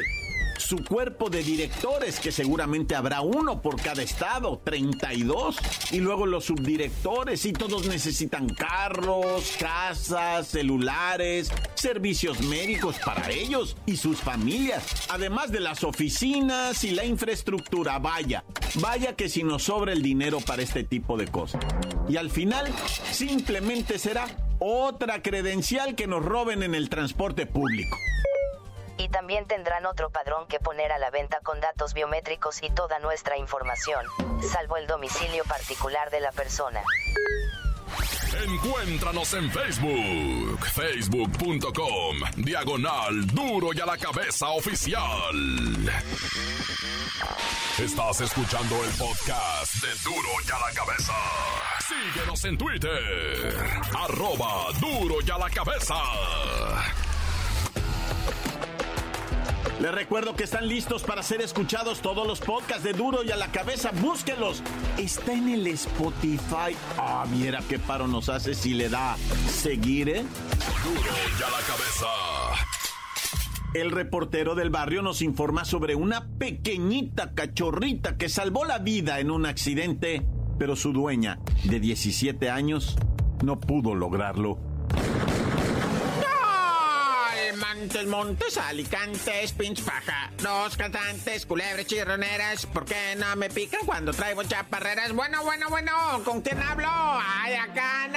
su 0.59 0.85
cuerpo 0.85 1.31
de 1.31 1.43
directores, 1.43 2.21
que 2.21 2.33
seguramente 2.33 2.95
habrá 2.95 3.21
uno 3.21 3.63
por 3.63 3.81
cada 3.81 4.03
estado, 4.03 4.61
32, 4.65 5.57
y 5.93 6.01
luego 6.01 6.27
los 6.27 6.45
subdirectores, 6.47 7.45
y 7.47 7.53
todos 7.53 7.87
necesitan 7.87 8.49
carros, 8.49 9.57
casas, 9.59 10.49
celulares, 10.49 11.51
servicios 11.75 12.41
médicos 12.41 12.97
para 13.05 13.31
ellos 13.31 13.77
y 13.87 13.97
sus 13.97 14.19
familias, 14.19 14.85
además 15.09 15.51
de 15.51 15.61
las 15.61 15.85
oficinas 15.85 16.85
y 16.85 16.91
la 16.91 17.05
infraestructura. 17.05 17.99
Vaya, 17.99 18.45
vaya 18.75 19.17
que 19.17 19.29
si 19.29 19.43
nos 19.43 19.65
sobra 19.65 19.93
el 19.93 20.03
dinero 20.03 20.41
para 20.41 20.63
este 20.63 20.85
tipo 20.85 21.17
de 21.17 21.29
cosas. 21.29 21.65
Y 22.09 22.17
al 22.17 22.31
final, 22.31 22.67
simplemente 23.13 23.99
será 23.99 24.27
otra 24.59 25.23
credencial 25.23 25.95
que 25.95 26.07
nos 26.07 26.25
roben 26.25 26.63
en 26.63 26.75
el 26.75 26.89
transporte 26.89 27.47
público 27.47 27.97
y 28.99 29.09
también 29.09 29.47
tendrán 29.47 29.87
otro 29.87 30.11
padrón 30.11 30.47
que 30.49 30.59
poner 30.59 30.93
a 30.93 30.99
la 30.99 31.11
venta 31.11 31.41
con 31.41 31.61
datos 31.61 31.95
biométricos 31.95 32.63
y 32.63 32.71
toda 32.71 32.99
nuestra 32.99 33.39
información, 33.39 34.05
salvo 34.53 34.77
el 34.77 34.87
domicilio 34.87 35.45
particular 35.45 36.11
de 36.11 36.21
la 36.21 36.33
persona. 36.33 36.83
Encuéntranos 38.45 39.35
en 39.35 39.51
Facebook, 39.51 40.67
facebook.com, 40.67 42.17
diagonal 42.37 43.27
duro 43.29 43.71
y 43.73 43.81
a 43.81 43.87
la 43.87 43.97
cabeza 43.97 44.49
oficial. 44.51 45.35
Estás 47.79 48.21
escuchando 48.21 48.85
el 48.85 48.91
podcast 48.91 49.75
de 49.83 49.89
duro 50.05 50.29
y 50.47 50.51
a 50.51 50.59
la 50.59 50.75
cabeza. 50.75 51.15
Síguenos 51.89 52.45
en 52.45 52.59
Twitter, 52.59 53.57
arroba 53.97 54.73
duro 54.79 55.17
y 55.25 55.31
a 55.31 55.39
la 55.39 55.51
cabeza. 55.51 55.95
Les 59.81 59.95
recuerdo 59.95 60.35
que 60.35 60.43
están 60.43 60.67
listos 60.67 61.05
para 61.05 61.23
ser 61.23 61.41
escuchados 61.41 62.01
todos 62.01 62.27
los 62.27 62.41
podcasts 62.41 62.83
de 62.83 62.93
Duro 62.93 63.23
y 63.23 63.31
a 63.31 63.37
la 63.37 63.53
cabeza. 63.53 63.93
Búsquenlos. 64.01 64.61
Está 64.97 65.33
en 65.33 65.49
el 65.49 65.69
Spotify. 65.69 66.75
Ah, 66.97 67.25
mira 67.31 67.61
qué 67.69 67.79
paro 67.79 68.09
nos 68.09 68.29
hace 68.29 68.55
si 68.55 68.75
le 68.75 68.89
da 68.89 69.17
seguir, 69.47 70.09
¿eh? 70.09 70.25
Duro 70.85 71.01
y 71.01 71.43
a 71.43 71.51
la 71.51 71.59
cabeza. 71.59 72.07
El 73.73 73.93
reportero 73.93 74.57
del 74.57 74.71
barrio 74.71 75.03
nos 75.03 75.23
informa 75.23 75.65
sobre 75.65 75.95
una 75.95 76.27
pequeñita 76.27 77.35
cachorrita 77.35 78.17
que 78.17 78.29
salvó 78.29 78.65
la 78.65 78.79
vida 78.79 79.21
en 79.21 79.31
un 79.31 79.47
accidente, 79.47 80.27
pero 80.59 80.75
su 80.75 80.93
dueña, 80.93 81.39
de 81.65 81.79
17 81.79 82.51
años, 82.51 82.97
no 83.45 83.61
pudo 83.61 83.95
lograrlo. 83.95 84.59
Montes, 87.59 88.07
Montes, 88.07 88.57
Alicantes, 88.57 89.53
pinch 89.53 89.83
paja. 89.83 90.31
Los 90.43 90.77
cantantes, 90.77 91.45
culebres, 91.47 91.87
chirroneras. 91.87 92.67
¿Por 92.67 92.85
qué 92.85 93.17
no 93.17 93.35
me 93.37 93.51
pican 93.51 93.85
cuando 93.85 94.13
traigo 94.13 94.43
chaparreras? 94.45 95.13
Bueno, 95.13 95.43
bueno, 95.45 95.69
bueno, 95.69 95.93
¿con 96.25 96.41
quién 96.41 96.63
hablo? 96.63 96.89
Ay, 96.91 97.55
acá, 97.55 98.09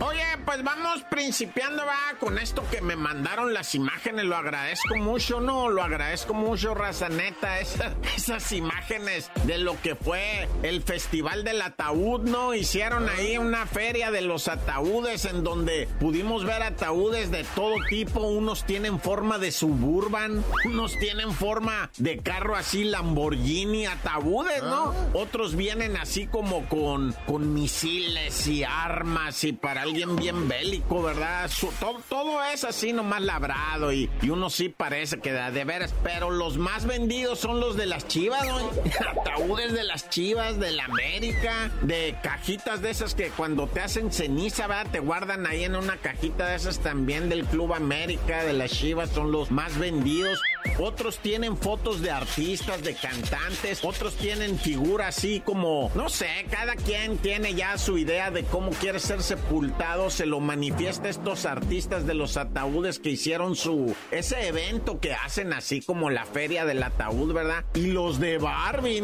Oye, 0.00 0.24
pues 0.44 0.62
vamos 0.62 1.02
principiando, 1.10 1.84
va, 1.84 2.16
con 2.20 2.38
esto 2.38 2.64
que 2.70 2.80
me 2.80 2.94
mandaron 2.94 3.52
las 3.52 3.74
imágenes. 3.74 4.24
Lo 4.24 4.36
agradezco 4.36 4.96
mucho, 4.96 5.40
¿no? 5.40 5.68
Lo 5.68 5.82
agradezco 5.82 6.34
mucho, 6.34 6.72
raza 6.72 7.08
neta. 7.08 7.58
Esas 7.58 8.52
imágenes 8.52 8.77
de 9.44 9.58
lo 9.58 9.78
que 9.82 9.94
fue 9.94 10.48
el 10.62 10.82
Festival 10.82 11.44
del 11.44 11.60
Ataúd, 11.60 12.22
¿no? 12.22 12.54
Hicieron 12.54 13.06
ahí 13.10 13.36
una 13.36 13.66
feria 13.66 14.10
de 14.10 14.22
los 14.22 14.48
ataúdes 14.48 15.26
en 15.26 15.44
donde 15.44 15.86
pudimos 16.00 16.44
ver 16.46 16.62
ataúdes 16.62 17.30
de 17.30 17.44
todo 17.54 17.74
tipo. 17.90 18.20
Unos 18.20 18.64
tienen 18.64 18.98
forma 18.98 19.38
de 19.38 19.52
suburban, 19.52 20.42
unos 20.64 20.98
tienen 20.98 21.32
forma 21.32 21.90
de 21.98 22.18
carro 22.18 22.56
así 22.56 22.84
Lamborghini, 22.84 23.84
ataúdes, 23.84 24.62
¿no? 24.62 24.92
Ah. 24.92 25.08
Otros 25.12 25.54
vienen 25.54 25.98
así 25.98 26.26
como 26.26 26.66
con, 26.66 27.14
con 27.26 27.52
misiles 27.52 28.46
y 28.46 28.64
armas 28.64 29.44
y 29.44 29.52
para 29.52 29.82
alguien 29.82 30.16
bien 30.16 30.48
bélico, 30.48 31.02
¿verdad? 31.02 31.50
todo, 32.08 32.42
es 32.44 32.64
así 32.64 32.94
nomás 32.94 33.20
labrado 33.20 33.92
y, 33.92 34.08
uno 34.28 34.50
sí 34.50 34.68
parece 34.68 35.20
que 35.20 35.32
de, 35.32 35.50
de, 35.50 35.64
veras, 35.64 35.94
pero 36.02 36.30
los 36.30 36.58
más 36.58 36.86
vendidos 36.86 37.38
son 37.38 37.60
los 37.60 37.76
de 37.76 37.86
las 37.86 38.06
chivas, 38.08 38.46
¿no? 38.46 38.77
Ataúdes 39.10 39.72
de 39.72 39.84
las 39.84 40.08
chivas, 40.10 40.58
de 40.58 40.72
la 40.72 40.84
América, 40.84 41.70
de 41.82 42.16
cajitas 42.22 42.80
de 42.82 42.90
esas 42.90 43.14
que 43.14 43.28
cuando 43.30 43.66
te 43.66 43.80
hacen 43.80 44.12
ceniza, 44.12 44.66
¿verdad? 44.66 44.90
Te 44.90 45.00
guardan 45.00 45.46
ahí 45.46 45.64
en 45.64 45.76
una 45.76 45.96
cajita 45.96 46.46
de 46.46 46.56
esas 46.56 46.78
también 46.80 47.28
del 47.28 47.44
Club 47.44 47.74
América, 47.74 48.44
de 48.44 48.52
las 48.52 48.70
chivas, 48.70 49.10
son 49.10 49.32
los 49.32 49.50
más 49.50 49.78
vendidos. 49.78 50.40
Otros 50.78 51.18
tienen 51.18 51.56
fotos 51.56 52.00
de 52.00 52.10
artistas, 52.10 52.82
de 52.82 52.94
cantantes, 52.94 53.84
otros 53.84 54.14
tienen 54.14 54.58
figuras 54.58 55.08
así 55.08 55.40
como, 55.40 55.90
no 55.94 56.08
sé, 56.08 56.28
cada 56.50 56.76
quien 56.76 57.18
tiene 57.18 57.54
ya 57.54 57.78
su 57.78 57.98
idea 57.98 58.30
de 58.30 58.44
cómo 58.44 58.70
quiere 58.70 59.00
ser 59.00 59.22
sepultado. 59.22 60.10
Se 60.10 60.26
lo 60.26 60.38
manifiesta 60.40 61.08
estos 61.08 61.46
artistas 61.46 62.06
de 62.06 62.14
los 62.14 62.36
ataúdes 62.36 62.98
que 62.98 63.10
hicieron 63.10 63.56
su 63.56 63.96
ese 64.10 64.46
evento 64.46 65.00
que 65.00 65.14
hacen 65.14 65.52
así 65.52 65.80
como 65.80 66.10
la 66.10 66.24
feria 66.24 66.64
del 66.64 66.82
ataúd, 66.82 67.32
¿verdad? 67.32 67.64
Y 67.74 67.88
los 67.88 68.20
de 68.20 68.38
Barbie, 68.38 69.00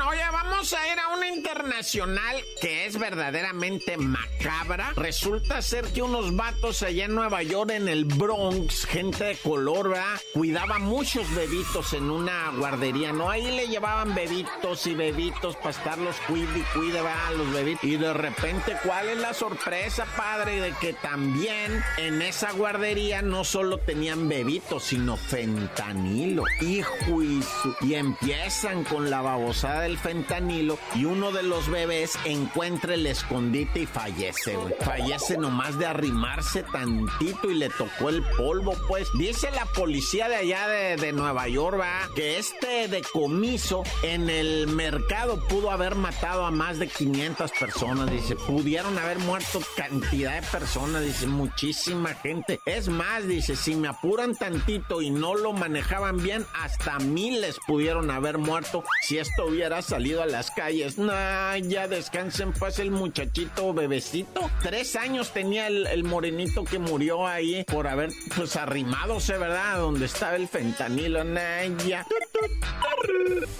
Oye, 0.00 0.20
vamos 0.30 0.72
a 0.74 0.92
ir 0.92 0.98
a 0.98 1.08
una 1.08 1.28
internacional 1.28 2.36
que 2.60 2.86
es 2.86 2.98
verdaderamente 2.98 3.96
macabra. 3.96 4.92
Resulta 4.96 5.62
ser 5.62 5.86
que 5.86 6.02
unos 6.02 6.36
vatos 6.36 6.82
allá 6.82 7.06
en 7.06 7.14
Nueva 7.14 7.42
York, 7.42 7.70
en 7.70 7.88
el 7.88 8.04
Bronx, 8.04 8.84
gente 8.84 9.24
de 9.24 9.36
color, 9.36 9.90
¿verdad? 9.90 10.20
Cuidaba 10.34 10.78
muchos 10.78 11.32
bebitos 11.34 11.94
en 11.94 12.10
una 12.10 12.50
guardería, 12.50 13.12
¿no? 13.12 13.30
Ahí 13.30 13.50
le 13.50 13.68
llevaban 13.68 14.14
bebitos 14.14 14.86
y 14.86 14.94
bebitos 14.94 15.56
para 15.56 15.70
estarlos 15.70 16.16
cuide 16.26 16.64
y 16.74 16.90
¿verdad? 16.90 17.32
Los 17.36 17.52
bebitos. 17.52 17.84
Y 17.84 17.96
de 17.96 18.12
repente, 18.12 18.76
¿cuál 18.84 19.08
es 19.08 19.18
la 19.18 19.34
sorpresa, 19.34 20.06
padre? 20.16 20.60
De 20.60 20.72
que 20.72 20.92
también 20.92 21.82
en 21.96 22.20
esa 22.22 22.52
guardería 22.52 23.22
no 23.22 23.44
solo 23.44 23.78
tenían 23.78 24.28
bebitos, 24.28 24.84
sino 24.84 25.16
fentanilo. 25.16 26.44
Hijo 26.60 27.22
y, 27.22 27.42
y 27.80 27.94
empiezan 27.94 28.84
con 28.84 29.10
la 29.10 29.22
babosada 29.22 29.85
del 29.86 29.98
fentanilo 29.98 30.78
y 30.96 31.04
uno 31.04 31.30
de 31.30 31.44
los 31.44 31.68
bebés 31.70 32.18
encuentra 32.24 32.94
el 32.94 33.06
escondite 33.06 33.80
y 33.80 33.86
fallece, 33.86 34.58
Fallece 34.80 35.38
nomás 35.38 35.78
de 35.78 35.86
arrimarse 35.86 36.64
tantito 36.64 37.50
y 37.50 37.54
le 37.54 37.70
tocó 37.70 38.08
el 38.08 38.24
polvo, 38.36 38.74
pues. 38.88 39.08
Dice 39.16 39.48
la 39.52 39.64
policía 39.66 40.28
de 40.28 40.36
allá 40.36 40.66
de, 40.66 41.12
Nueva 41.12 41.46
York, 41.48 41.78
va, 41.78 42.08
que 42.16 42.38
este 42.38 42.88
decomiso 42.88 43.84
en 44.02 44.28
el 44.28 44.66
mercado 44.66 45.38
pudo 45.46 45.70
haber 45.70 45.94
matado 45.94 46.44
a 46.44 46.50
más 46.50 46.80
de 46.80 46.88
500 46.88 47.52
personas, 47.52 48.10
dice. 48.10 48.34
Pudieron 48.34 48.98
haber 48.98 49.20
muerto 49.20 49.60
cantidad 49.76 50.34
de 50.34 50.46
personas, 50.48 51.04
dice, 51.04 51.28
muchísima 51.28 52.14
gente. 52.14 52.60
Es 52.66 52.88
más, 52.88 53.26
dice, 53.28 53.54
si 53.54 53.76
me 53.76 53.86
apuran 53.86 54.34
tantito 54.34 55.00
y 55.00 55.10
no 55.10 55.36
lo 55.36 55.52
manejaban 55.52 56.20
bien, 56.20 56.44
hasta 56.60 56.98
miles 56.98 57.58
pudieron 57.66 58.10
haber 58.10 58.38
muerto 58.38 58.82
si 59.02 59.18
esto 59.18 59.46
hubiera 59.46 59.75
salido 59.82 60.22
a 60.22 60.26
las 60.26 60.50
calles. 60.50 60.98
Nah, 60.98 61.56
ya 61.56 61.88
descansen 61.88 62.52
pues 62.52 62.78
el 62.78 62.90
muchachito 62.90 63.72
bebecito. 63.72 64.50
Tres 64.62 64.96
años 64.96 65.32
tenía 65.32 65.66
el, 65.66 66.04
morenito 66.04 66.64
que 66.64 66.78
murió 66.78 67.26
ahí 67.26 67.64
por 67.64 67.86
haber 67.86 68.10
pues 68.36 68.56
arrimadose, 68.56 69.38
¿verdad? 69.38 69.78
Donde 69.78 70.06
estaba 70.06 70.36
el 70.36 70.48
fentanilo. 70.48 71.24
Nah, 71.24 71.64
ya. 71.86 72.06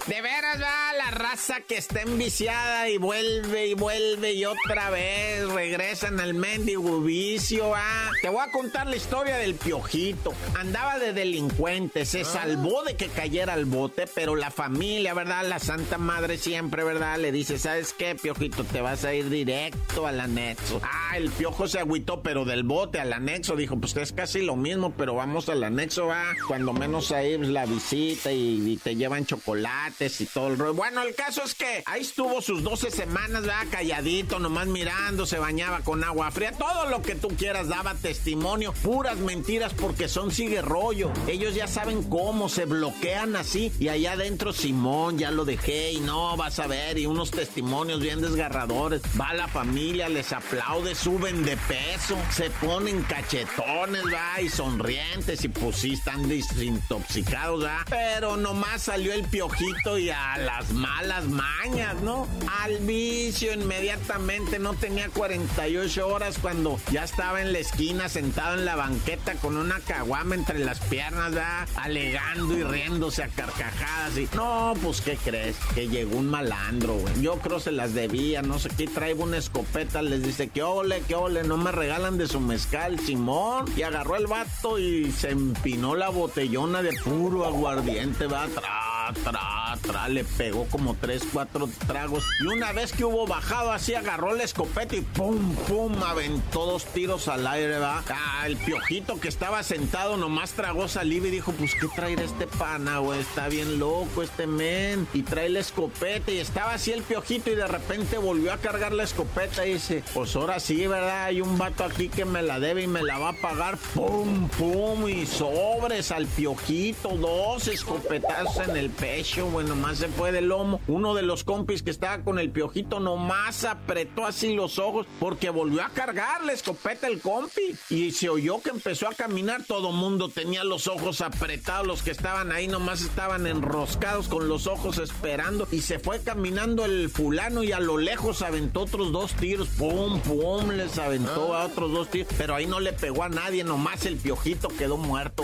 De 0.06 0.22
veras 0.22 0.60
va 0.62 0.92
la 0.96 1.10
raza 1.10 1.60
que 1.60 1.76
está 1.76 2.02
enviciada 2.02 2.88
y 2.88 2.96
vuelve 2.96 3.66
y 3.66 3.74
vuelve 3.74 4.34
y 4.34 4.44
otra 4.44 4.90
vez 4.90 5.48
regresan 5.52 6.20
al 6.20 6.34
mendigo 6.34 7.00
vicio. 7.00 7.74
Ah, 7.74 8.12
te 8.22 8.28
voy 8.28 8.40
a 8.40 8.52
contar 8.52 8.86
la 8.86 8.96
historia 8.96 9.36
del 9.36 9.54
piojito. 9.54 10.32
Andaba 10.54 10.98
de 10.98 11.12
delincuente, 11.12 12.04
se 12.04 12.24
salvó 12.24 12.84
de 12.84 12.94
que 12.94 13.08
cayera 13.08 13.54
al 13.54 13.64
bote, 13.64 14.06
pero 14.14 14.36
la 14.36 14.50
familia, 14.50 15.12
¿verdad? 15.12 15.44
La 15.46 15.58
Santa 15.58 15.98
Madre 15.98 16.38
siempre, 16.38 16.84
¿verdad? 16.84 17.18
Le 17.18 17.32
dice, 17.32 17.58
¿sabes 17.58 17.92
qué, 17.92 18.14
piojito? 18.14 18.62
Te 18.64 18.80
vas 18.80 19.04
a 19.04 19.12
ir 19.12 19.28
directo 19.28 20.06
al 20.06 20.20
anexo. 20.20 20.80
Ah, 20.84 21.16
el 21.16 21.30
piojo 21.30 21.66
se 21.66 21.80
agüitó, 21.80 22.22
pero 22.22 22.44
del 22.44 22.62
bote 22.62 23.00
al 23.00 23.12
anexo. 23.12 23.56
Dijo, 23.56 23.76
pues 23.76 23.96
es 23.96 24.12
casi 24.12 24.42
lo 24.42 24.54
mismo, 24.54 24.92
pero 24.96 25.14
vamos 25.14 25.48
al 25.48 25.64
anexo, 25.64 26.06
va. 26.06 26.34
Cuando 26.46 26.72
menos 26.72 27.10
ahí 27.10 27.36
pues, 27.36 27.48
la 27.48 27.66
visita 27.66 28.30
y 28.30 28.60
y, 28.66 28.76
te 28.76 28.94
llevan 28.94 29.26
chocolates 29.26 30.20
y 30.20 30.26
todo 30.26 30.48
el 30.48 30.58
rollo. 30.58 30.74
Bueno, 30.74 31.02
el 31.02 31.14
caso 31.14 31.42
es 31.42 31.54
que 31.54 31.82
ahí 31.86 32.02
estuvo 32.02 32.40
sus 32.42 32.62
12 32.62 32.90
semanas, 32.90 33.42
¿verdad? 33.42 33.66
Calladito, 33.70 34.38
nomás 34.38 34.66
mirando, 34.66 35.26
se 35.26 35.38
bañaba 35.38 35.80
con 35.80 36.04
agua 36.04 36.30
fría, 36.30 36.52
todo 36.52 36.86
lo 36.86 37.02
que 37.02 37.14
tú 37.14 37.28
quieras, 37.28 37.68
daba 37.68 37.94
testimonio, 37.94 38.72
puras 38.82 39.18
mentiras 39.18 39.72
porque 39.74 40.08
son 40.08 40.30
sigue 40.30 40.62
rollo. 40.62 41.10
Ellos 41.26 41.54
ya 41.54 41.66
saben 41.66 42.02
cómo, 42.04 42.48
se 42.48 42.64
bloquean 42.64 43.36
así 43.36 43.72
y 43.78 43.88
allá 43.88 44.12
adentro 44.12 44.52
Simón, 44.52 45.18
ya 45.18 45.30
lo 45.30 45.44
dejé 45.44 45.92
y 45.92 46.00
no, 46.00 46.36
vas 46.36 46.58
a 46.58 46.66
ver, 46.66 46.98
y 46.98 47.06
unos 47.06 47.30
testimonios 47.30 48.00
bien 48.00 48.20
desgarradores. 48.20 49.02
Va 49.18 49.32
la 49.34 49.48
familia, 49.48 50.08
les 50.08 50.32
aplaude, 50.32 50.94
suben 50.94 51.44
de 51.44 51.56
peso, 51.56 52.16
se 52.30 52.50
ponen 52.50 53.02
cachetones, 53.02 54.04
va, 54.12 54.40
y 54.40 54.48
sonrientes 54.48 55.44
y 55.44 55.48
pues 55.48 55.76
sí 55.76 55.92
están 55.94 56.28
desintoxicados, 56.28 57.64
va. 57.64 57.84
Pero 57.88 58.36
nomás 58.56 58.84
salió 58.84 59.12
el 59.12 59.22
piojito 59.24 59.98
y 59.98 60.08
a 60.08 60.38
las 60.38 60.72
malas 60.72 61.26
mañas, 61.26 62.00
¿no? 62.00 62.26
Al 62.62 62.78
vicio 62.78 63.52
inmediatamente, 63.52 64.58
no 64.58 64.72
tenía 64.72 65.10
48 65.10 66.08
horas 66.08 66.38
cuando 66.40 66.80
ya 66.90 67.04
estaba 67.04 67.42
en 67.42 67.52
la 67.52 67.58
esquina 67.58 68.08
sentado 68.08 68.54
en 68.54 68.64
la 68.64 68.74
banqueta 68.74 69.34
con 69.34 69.58
una 69.58 69.78
caguama 69.80 70.36
entre 70.36 70.58
las 70.60 70.80
piernas, 70.80 71.36
va, 71.36 71.66
alegando 71.76 72.56
y 72.56 72.62
riéndose 72.62 73.24
a 73.24 73.28
carcajadas 73.28 74.16
y 74.16 74.26
no, 74.34 74.72
pues 74.82 75.02
¿qué 75.02 75.18
crees? 75.22 75.56
Que 75.74 75.88
llegó 75.88 76.16
un 76.16 76.30
malandro, 76.30 76.94
güey. 76.94 77.20
Yo 77.20 77.36
creo 77.40 77.60
se 77.60 77.72
las 77.72 77.92
debía, 77.92 78.40
no 78.40 78.58
sé 78.58 78.70
qué, 78.70 78.86
traigo 78.86 79.24
una 79.24 79.36
escopeta, 79.36 80.00
les 80.00 80.22
dice 80.22 80.48
que 80.48 80.62
ole, 80.62 81.02
que 81.02 81.14
ole, 81.14 81.42
no 81.42 81.58
me 81.58 81.72
regalan 81.72 82.16
de 82.16 82.26
su 82.26 82.40
mezcal, 82.40 82.98
Simón. 83.00 83.66
Y 83.76 83.82
agarró 83.82 84.16
el 84.16 84.26
vato 84.26 84.78
y 84.78 85.12
se 85.12 85.28
empinó 85.28 85.94
la 85.94 86.08
botellona 86.08 86.80
de 86.80 86.96
puro 87.04 87.44
aguardiente, 87.44 88.26
va 88.54 89.08
atrás 89.08 89.24
tra, 89.24 89.65
le 90.08 90.24
pegó 90.24 90.66
como 90.66 90.94
tres, 90.94 91.22
cuatro 91.32 91.68
tragos. 91.86 92.24
Y 92.40 92.46
una 92.46 92.72
vez 92.72 92.92
que 92.92 93.04
hubo 93.04 93.26
bajado 93.26 93.72
así, 93.72 93.94
agarró 93.94 94.34
la 94.34 94.44
escopeta 94.44 94.94
y 94.96 95.00
pum, 95.00 95.54
pum, 95.68 96.02
aventó 96.02 96.66
dos 96.66 96.84
tiros 96.86 97.28
al 97.28 97.46
aire, 97.46 97.78
va. 97.78 98.02
Ah, 98.08 98.46
el 98.46 98.56
piojito 98.56 99.18
que 99.18 99.28
estaba 99.28 99.62
sentado 99.62 100.16
nomás 100.16 100.52
tragó 100.52 100.88
saliva 100.88 101.28
y 101.28 101.30
dijo, 101.30 101.52
pues, 101.52 101.74
¿qué 101.74 101.88
traer 101.94 102.20
este 102.20 102.46
pana, 102.46 102.98
güey? 102.98 103.20
Está 103.20 103.48
bien 103.48 103.78
loco 103.78 104.22
este 104.22 104.46
men. 104.46 105.06
Y 105.12 105.22
trae 105.22 105.48
la 105.48 105.60
escopeta 105.60 106.30
y 106.30 106.38
estaba 106.38 106.74
así 106.74 106.92
el 106.92 107.02
piojito 107.02 107.50
y 107.50 107.54
de 107.54 107.66
repente 107.66 108.18
volvió 108.18 108.52
a 108.52 108.58
cargar 108.58 108.92
la 108.92 109.04
escopeta 109.04 109.66
y 109.66 109.74
dice, 109.74 110.02
pues 110.14 110.34
ahora 110.36 110.60
sí, 110.60 110.86
¿verdad? 110.86 111.24
Hay 111.24 111.40
un 111.40 111.58
vato 111.58 111.84
aquí 111.84 112.08
que 112.08 112.24
me 112.24 112.42
la 112.42 112.60
debe 112.60 112.82
y 112.82 112.86
me 112.86 113.02
la 113.02 113.18
va 113.18 113.30
a 113.30 113.40
pagar. 113.40 113.78
Pum, 113.94 114.48
pum, 114.50 115.08
y 115.08 115.26
sobres 115.26 116.10
al 116.10 116.26
piojito, 116.26 117.10
dos 117.10 117.68
escopetazos 117.68 118.68
en 118.68 118.76
el 118.76 118.90
pecho, 118.90 119.46
bueno, 119.46 119.75
más 119.76 119.98
se 119.98 120.08
fue 120.08 120.32
del 120.32 120.48
lomo. 120.48 120.80
Uno 120.88 121.14
de 121.14 121.22
los 121.22 121.44
compis 121.44 121.82
que 121.82 121.90
estaba 121.90 122.22
con 122.24 122.38
el 122.38 122.50
piojito 122.50 123.00
nomás 123.00 123.64
apretó 123.64 124.26
así 124.26 124.54
los 124.54 124.78
ojos 124.78 125.06
porque 125.20 125.50
volvió 125.50 125.82
a 125.82 125.90
cargar 125.90 126.44
la 126.44 126.52
escopeta 126.52 127.06
el 127.06 127.20
compi. 127.20 127.76
Y 127.90 128.10
se 128.12 128.28
oyó 128.28 128.60
que 128.60 128.70
empezó 128.70 129.08
a 129.08 129.14
caminar, 129.14 129.64
todo 129.64 129.92
mundo 129.92 130.28
tenía 130.28 130.64
los 130.64 130.86
ojos 130.86 131.20
apretados, 131.20 131.86
los 131.86 132.02
que 132.02 132.10
estaban 132.10 132.52
ahí 132.52 132.68
nomás 132.68 133.02
estaban 133.02 133.46
enroscados 133.46 134.28
con 134.28 134.48
los 134.48 134.66
ojos 134.66 134.98
esperando. 134.98 135.68
Y 135.70 135.82
se 135.82 135.98
fue 135.98 136.20
caminando 136.20 136.84
el 136.84 137.10
fulano 137.10 137.62
y 137.62 137.72
a 137.72 137.80
lo 137.80 137.98
lejos 137.98 138.42
aventó 138.42 138.82
otros 138.82 139.12
dos 139.12 139.34
tiros. 139.34 139.68
Pum, 139.68 140.20
pum, 140.20 140.70
les 140.70 140.98
aventó 140.98 141.54
a 141.54 141.66
otros 141.66 141.92
dos 141.92 142.08
tiros. 142.10 142.32
Pero 142.36 142.54
ahí 142.54 142.66
no 142.66 142.80
le 142.80 142.92
pegó 142.92 143.22
a 143.22 143.28
nadie, 143.28 143.64
nomás 143.64 144.06
el 144.06 144.16
piojito 144.16 144.68
quedó 144.68 144.96
muerto. 144.96 145.42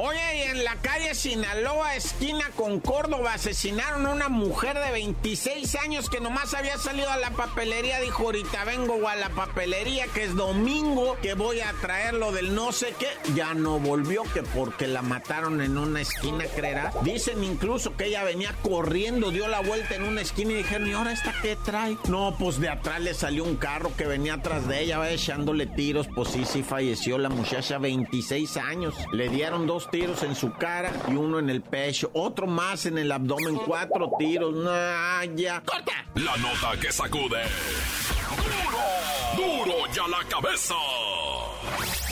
Oye, 0.00 0.20
y 0.36 0.42
en 0.42 0.62
la 0.62 0.76
calle 0.76 1.12
Sinaloa, 1.12 1.96
esquina 1.96 2.50
con 2.54 2.78
Córdoba, 2.78 3.32
asesinaron 3.34 4.06
a 4.06 4.12
una 4.12 4.28
mujer 4.28 4.78
de 4.78 4.92
26 4.92 5.74
años 5.74 6.08
que 6.08 6.20
nomás 6.20 6.54
había 6.54 6.78
salido 6.78 7.10
a 7.10 7.16
la 7.16 7.30
papelería. 7.30 7.98
Dijo, 8.00 8.24
ahorita 8.24 8.64
vengo 8.64 9.08
a 9.08 9.16
la 9.16 9.28
papelería, 9.30 10.06
que 10.06 10.22
es 10.22 10.36
domingo, 10.36 11.16
que 11.20 11.34
voy 11.34 11.60
a 11.60 11.72
traer 11.80 12.14
lo 12.14 12.30
del 12.30 12.54
no 12.54 12.70
sé 12.70 12.94
qué. 12.96 13.08
Ya 13.34 13.54
no 13.54 13.80
volvió, 13.80 14.22
que 14.32 14.44
porque 14.44 14.86
la 14.86 15.02
mataron 15.02 15.60
en 15.62 15.76
una 15.76 16.00
esquina, 16.00 16.44
creerá. 16.54 16.92
Dicen 17.02 17.42
incluso 17.42 17.96
que 17.96 18.06
ella 18.06 18.22
venía 18.22 18.54
corriendo, 18.62 19.32
dio 19.32 19.48
la 19.48 19.62
vuelta 19.62 19.96
en 19.96 20.04
una 20.04 20.20
esquina 20.20 20.52
y 20.52 20.56
dijeron, 20.58 20.86
¿y 20.86 20.92
ahora 20.92 21.12
esta 21.12 21.34
qué 21.42 21.56
trae? 21.56 21.98
No, 22.08 22.36
pues 22.38 22.60
de 22.60 22.68
atrás 22.68 23.00
le 23.00 23.14
salió 23.14 23.42
un 23.42 23.56
carro 23.56 23.90
que 23.96 24.06
venía 24.06 24.34
atrás 24.34 24.68
de 24.68 24.80
ella, 24.80 24.98
va 24.98 25.10
echándole 25.10 25.66
tiros. 25.66 26.06
Pues 26.14 26.28
sí, 26.28 26.44
sí 26.44 26.62
falleció 26.62 27.18
la 27.18 27.30
muchacha, 27.30 27.78
26 27.78 28.56
años. 28.58 28.94
Le 29.12 29.27
dieron 29.30 29.66
dos 29.66 29.90
tiros 29.90 30.22
en 30.22 30.34
su 30.34 30.52
cara 30.52 30.92
y 31.08 31.14
uno 31.14 31.38
en 31.38 31.50
el 31.50 31.62
pecho, 31.62 32.10
otro 32.14 32.46
más 32.46 32.86
en 32.86 32.98
el 32.98 33.10
abdomen, 33.12 33.56
cuatro 33.66 34.12
tiros. 34.18 34.54
Nah, 34.54 35.24
ya. 35.34 35.62
¡Corta! 35.64 36.04
La 36.14 36.36
nota 36.36 36.78
que 36.80 36.92
sacude. 36.92 37.42
¡Duro! 39.36 39.64
¡Duro 39.64 39.92
ya 39.92 40.08
la 40.08 40.24
cabeza! 40.28 40.74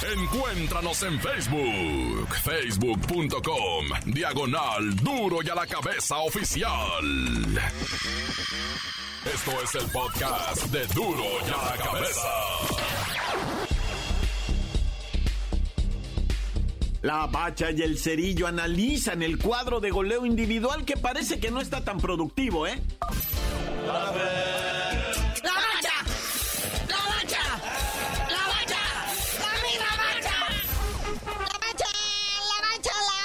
Encuéntranos 0.02 1.02
en 1.02 1.18
Facebook, 1.18 2.28
facebook.com, 2.44 3.86
diagonal 4.04 4.94
Duro 4.96 5.38
y 5.42 5.48
a 5.48 5.54
la 5.54 5.66
cabeza 5.66 6.18
oficial. 6.18 6.70
Esto 9.24 9.62
es 9.62 9.74
el 9.74 9.90
podcast 9.90 10.64
de 10.66 10.86
Duro 10.88 11.24
y 11.44 11.50
a 11.50 11.70
la 11.70 11.82
cabeza. 11.82 13.65
La 17.06 17.26
Bacha 17.28 17.70
y 17.70 17.82
el 17.82 17.96
Cerillo 17.96 18.48
analizan 18.48 19.22
el 19.22 19.38
cuadro 19.38 19.78
de 19.78 19.92
goleo 19.92 20.26
individual 20.26 20.84
que 20.84 20.96
parece 20.96 21.38
que 21.38 21.52
no 21.52 21.60
está 21.60 21.84
tan 21.84 21.98
productivo, 21.98 22.66
¿eh? 22.66 22.82
¡La 23.86 23.92
Bacha! 23.92 25.92
¡La 26.88 26.96
Bacha! 27.06 27.42
¡La 28.28 28.48
Bacha! 28.48 28.80
¡La 29.38 29.52
misma 29.62 29.86
Bacha! 30.02 30.34
¡La 31.26 31.58
Bacha! 31.60 31.92
¡La 32.42 32.58
Bacha! 32.66 32.96
¡La 33.06 33.18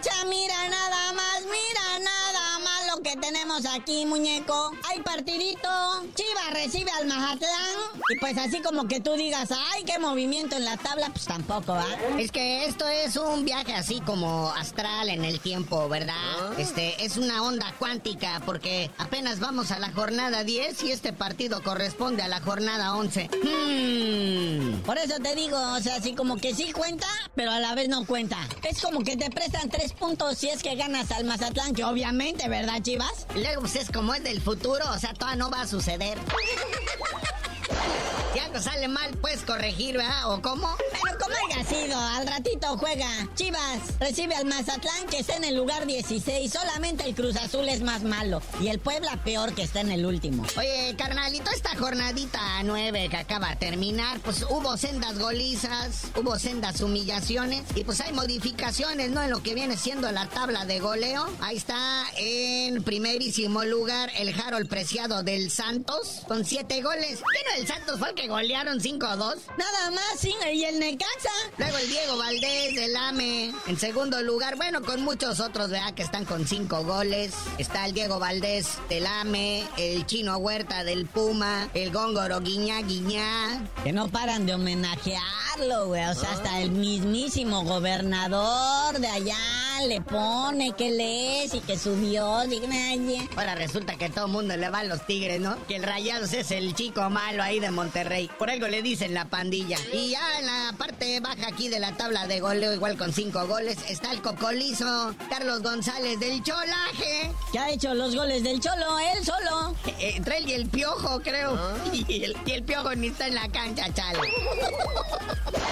Bacha! 0.00 0.16
Mira 0.30 0.56
nada 0.70 1.12
más, 1.12 1.42
mira 1.42 1.98
nada 1.98 2.58
más 2.60 2.86
lo 2.96 3.02
que 3.02 3.14
tenemos 3.18 3.66
aquí, 3.66 4.06
muñeco. 4.06 4.72
Hay 4.88 5.02
partidito. 5.02 5.68
Chivas 6.14 6.54
recibe 6.54 6.90
al 6.92 7.08
Mazatlán. 7.08 7.91
Y 8.08 8.16
pues 8.16 8.36
así 8.38 8.60
como 8.60 8.88
que 8.88 9.00
tú 9.00 9.12
digas, 9.12 9.50
ay, 9.72 9.84
qué 9.84 9.98
movimiento 9.98 10.56
en 10.56 10.64
la 10.64 10.76
tabla, 10.76 11.08
pues 11.10 11.24
tampoco, 11.24 11.72
¿va? 11.72 11.86
Es 12.18 12.32
que 12.32 12.64
esto 12.64 12.86
es 12.86 13.16
un 13.16 13.44
viaje 13.44 13.74
así 13.74 14.00
como 14.00 14.50
astral 14.50 15.08
en 15.08 15.24
el 15.24 15.40
tiempo, 15.40 15.88
¿verdad? 15.88 16.58
Este, 16.58 17.04
es 17.04 17.16
una 17.16 17.42
onda 17.42 17.74
cuántica 17.78 18.42
porque 18.44 18.90
apenas 18.98 19.40
vamos 19.40 19.70
a 19.70 19.78
la 19.78 19.90
jornada 19.92 20.44
10 20.44 20.82
y 20.84 20.92
este 20.92 21.12
partido 21.12 21.62
corresponde 21.62 22.22
a 22.22 22.28
la 22.28 22.40
jornada 22.40 22.94
11. 22.94 23.30
Hmm. 23.42 24.82
Por 24.82 24.98
eso 24.98 25.16
te 25.22 25.34
digo, 25.34 25.56
o 25.58 25.80
sea, 25.80 25.96
así 25.96 26.14
como 26.14 26.36
que 26.36 26.54
sí 26.54 26.72
cuenta, 26.72 27.06
pero 27.34 27.50
a 27.50 27.60
la 27.60 27.74
vez 27.74 27.88
no 27.88 28.04
cuenta. 28.06 28.38
Es 28.68 28.80
como 28.80 29.02
que 29.02 29.16
te 29.16 29.30
prestan 29.30 29.70
tres 29.70 29.92
puntos 29.92 30.38
si 30.38 30.48
es 30.48 30.62
que 30.62 30.74
ganas 30.74 31.10
al 31.12 31.24
Mazatlán, 31.24 31.74
que 31.74 31.84
obviamente, 31.84 32.48
¿verdad, 32.48 32.82
Chivas? 32.82 33.26
Luego, 33.34 33.62
pues 33.62 33.76
es 33.76 33.90
como 33.90 34.14
es 34.14 34.22
del 34.22 34.40
futuro, 34.40 34.84
o 34.90 34.98
sea, 34.98 35.14
todavía 35.14 35.36
no 35.36 35.50
va 35.50 35.62
a 35.62 35.66
suceder. 35.66 36.18
Yeah. 37.84 38.21
Si 38.32 38.38
algo 38.38 38.60
sale 38.60 38.88
mal, 38.88 39.10
puedes 39.18 39.42
corregir, 39.42 39.98
¿verdad? 39.98 40.32
¿O 40.32 40.40
cómo? 40.40 40.74
Pero 41.02 41.18
como 41.18 41.34
haya 41.34 41.68
sido, 41.68 41.98
al 41.98 42.26
ratito 42.26 42.78
juega. 42.78 43.06
Chivas 43.34 43.80
recibe 44.00 44.34
al 44.34 44.46
Mazatlán 44.46 45.06
que 45.10 45.18
está 45.18 45.36
en 45.36 45.44
el 45.44 45.54
lugar 45.54 45.84
16. 45.84 46.50
Solamente 46.50 47.04
el 47.04 47.14
Cruz 47.14 47.36
Azul 47.36 47.68
es 47.68 47.82
más 47.82 48.04
malo. 48.04 48.40
Y 48.58 48.68
el 48.68 48.78
Puebla 48.78 49.22
peor 49.22 49.54
que 49.54 49.62
está 49.62 49.80
en 49.80 49.90
el 49.90 50.06
último. 50.06 50.44
Oye, 50.56 50.94
carnalito, 50.96 51.50
esta 51.50 51.76
jornadita 51.76 52.40
9 52.64 53.08
que 53.10 53.16
acaba 53.18 53.50
de 53.50 53.56
terminar, 53.56 54.18
pues 54.20 54.44
hubo 54.48 54.78
sendas 54.78 55.18
golizas, 55.18 56.04
hubo 56.16 56.38
sendas 56.38 56.80
humillaciones 56.80 57.64
y 57.74 57.84
pues 57.84 58.00
hay 58.00 58.14
modificaciones, 58.14 59.10
¿no? 59.10 59.22
En 59.22 59.30
lo 59.30 59.42
que 59.42 59.54
viene 59.54 59.76
siendo 59.76 60.10
la 60.10 60.26
tabla 60.30 60.64
de 60.64 60.80
goleo. 60.80 61.28
Ahí 61.40 61.58
está 61.58 62.06
en 62.16 62.82
primerísimo 62.82 63.64
lugar 63.64 64.10
el 64.16 64.32
Harold 64.40 64.70
Preciado 64.70 65.22
del 65.22 65.50
Santos 65.50 66.22
con 66.26 66.46
7 66.46 66.80
goles. 66.80 67.18
¿Qué 67.18 67.50
no 67.50 67.60
el 67.60 67.66
Santos 67.66 67.98
fue 67.98 68.08
el 68.08 68.14
que 68.14 68.21
golearon 68.28 68.80
5-2? 68.80 69.36
Nada 69.58 69.90
más, 69.90 70.18
sí, 70.18 70.34
y 70.52 70.64
el 70.64 70.78
Necaxa. 70.78 71.30
Luego 71.58 71.78
el 71.78 71.88
Diego 71.88 72.16
Valdés 72.16 72.74
del 72.74 72.96
AME 72.96 73.52
en 73.66 73.78
segundo 73.78 74.22
lugar. 74.22 74.56
Bueno, 74.56 74.82
con 74.82 75.02
muchos 75.02 75.40
otros, 75.40 75.70
¿verdad? 75.70 75.94
Que 75.94 76.02
están 76.02 76.24
con 76.24 76.46
5 76.46 76.84
goles. 76.84 77.32
Está 77.58 77.86
el 77.86 77.94
Diego 77.94 78.18
Valdés 78.18 78.78
del 78.88 79.06
AME, 79.06 79.66
el 79.76 80.06
Chino 80.06 80.36
Huerta 80.38 80.84
del 80.84 81.06
Puma, 81.06 81.68
el 81.74 81.92
Góngoro 81.92 82.40
Guiñá 82.40 82.80
Guiñá. 82.82 83.68
Que 83.84 83.92
no 83.92 84.08
paran 84.08 84.46
de 84.46 84.54
homenajearlo, 84.54 85.88
güey. 85.88 86.04
O 86.04 86.14
sea, 86.14 86.32
hasta 86.32 86.60
el 86.60 86.70
mismísimo 86.70 87.64
gobernador 87.64 88.98
de 88.98 89.08
allá 89.08 89.36
le 89.80 90.00
pone 90.00 90.72
que 90.72 90.90
lees 90.90 91.54
y 91.54 91.60
que 91.60 91.78
subió. 91.78 92.44
Y... 92.44 93.28
Ahora 93.36 93.54
resulta 93.54 93.96
que 93.96 94.08
todo 94.10 94.26
el 94.26 94.32
mundo 94.32 94.56
le 94.56 94.68
va 94.68 94.80
a 94.80 94.84
los 94.84 95.06
tigres, 95.06 95.40
¿no? 95.40 95.56
Que 95.66 95.76
el 95.76 95.82
Rayados 95.82 96.32
es 96.32 96.50
el 96.50 96.74
chico 96.74 97.08
malo 97.10 97.42
ahí 97.42 97.60
de 97.60 97.70
Monterrey. 97.70 98.30
Por 98.38 98.50
algo 98.50 98.68
le 98.68 98.82
dicen 98.82 99.14
la 99.14 99.26
pandilla. 99.26 99.78
Y 99.92 100.10
ya 100.10 100.20
en 100.38 100.46
la 100.46 100.74
parte 100.76 101.20
baja 101.20 101.48
aquí 101.48 101.68
de 101.68 101.80
la 101.80 101.92
tabla 101.96 102.26
de 102.26 102.40
goleo, 102.40 102.72
igual 102.72 102.96
con 102.96 103.12
cinco 103.12 103.46
goles, 103.46 103.78
está 103.88 104.12
el 104.12 104.22
cocolizo 104.22 105.14
Carlos 105.30 105.62
González 105.62 106.20
del 106.20 106.42
Cholaje. 106.42 107.32
¿Qué 107.52 107.58
ha 107.58 107.70
hecho 107.70 107.94
los 107.94 108.14
goles 108.14 108.42
del 108.42 108.60
Cholo? 108.60 108.98
Él 108.98 109.24
solo. 109.24 109.74
Eh, 109.86 110.14
entre 110.16 110.38
él 110.38 110.48
y 110.48 110.52
el 110.52 110.68
piojo, 110.68 111.20
creo. 111.20 111.54
Ah. 111.56 111.74
Y, 111.92 112.24
el, 112.24 112.36
y 112.44 112.52
el 112.52 112.62
piojo 112.64 112.94
ni 112.94 113.08
está 113.08 113.28
en 113.28 113.34
la 113.34 113.48
cancha, 113.48 113.92
chale. 113.92 114.18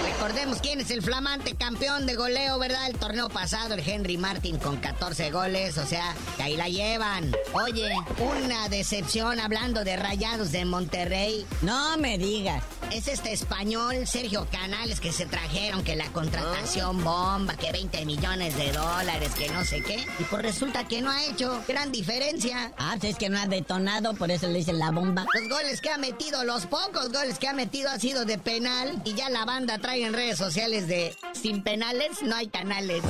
Recordemos 0.03 0.59
quién 0.61 0.79
es 0.79 0.91
el 0.91 1.01
flamante 1.01 1.55
campeón 1.55 2.05
de 2.05 2.15
goleo, 2.15 2.57
¿verdad? 2.59 2.87
El 2.87 2.97
torneo 2.97 3.29
pasado, 3.29 3.73
el 3.73 3.81
Henry 3.91 4.17
Martin 4.17 4.57
con 4.57 4.77
14 4.77 5.31
goles, 5.31 5.77
o 5.77 5.85
sea, 5.85 6.15
que 6.37 6.43
ahí 6.43 6.55
la 6.55 6.69
llevan. 6.69 7.35
Oye, 7.53 7.93
una 8.19 8.69
decepción 8.69 9.39
hablando 9.39 9.83
de 9.83 9.97
rayados 9.97 10.51
de 10.51 10.65
Monterrey. 10.65 11.45
No 11.61 11.97
me 11.97 12.17
digas. 12.17 12.63
Es 12.91 13.07
este 13.07 13.31
español, 13.31 14.05
Sergio 14.05 14.47
Canales, 14.51 14.99
que 14.99 15.11
se 15.11 15.25
trajeron 15.25 15.83
que 15.83 15.95
la 15.95 16.07
contratación 16.11 16.99
ah. 17.01 17.03
bomba, 17.03 17.55
que 17.55 17.71
20 17.71 18.05
millones 18.05 18.57
de 18.57 18.71
dólares, 18.71 19.31
que 19.37 19.49
no 19.49 19.63
sé 19.63 19.81
qué. 19.81 20.05
Y 20.19 20.23
pues 20.23 20.41
resulta 20.41 20.87
que 20.87 21.01
no 21.01 21.09
ha 21.09 21.23
hecho 21.25 21.61
gran 21.67 21.91
diferencia. 21.91 22.73
Ah, 22.77 22.95
pues 22.99 23.13
es 23.13 23.17
que 23.17 23.29
no 23.29 23.39
ha 23.39 23.47
detonado, 23.47 24.13
por 24.13 24.31
eso 24.31 24.47
le 24.47 24.59
dicen 24.59 24.79
la 24.79 24.91
bomba. 24.91 25.25
Los 25.33 25.49
goles 25.49 25.79
que 25.79 25.89
ha 25.89 25.97
metido, 25.97 26.43
los 26.43 26.65
pocos 26.65 27.11
goles 27.11 27.39
que 27.39 27.47
ha 27.47 27.53
metido 27.53 27.89
ha 27.89 27.99
sido 27.99 28.25
de 28.25 28.37
penal. 28.37 29.01
Y 29.05 29.13
ya 29.13 29.29
la 29.29 29.45
banda 29.45 29.77
trae 29.77 30.05
en 30.05 30.13
redes 30.13 30.37
sociales 30.37 30.87
de 30.87 31.15
sin 31.33 31.63
penales 31.63 32.21
no 32.21 32.35
hay 32.35 32.47
canales. 32.47 33.01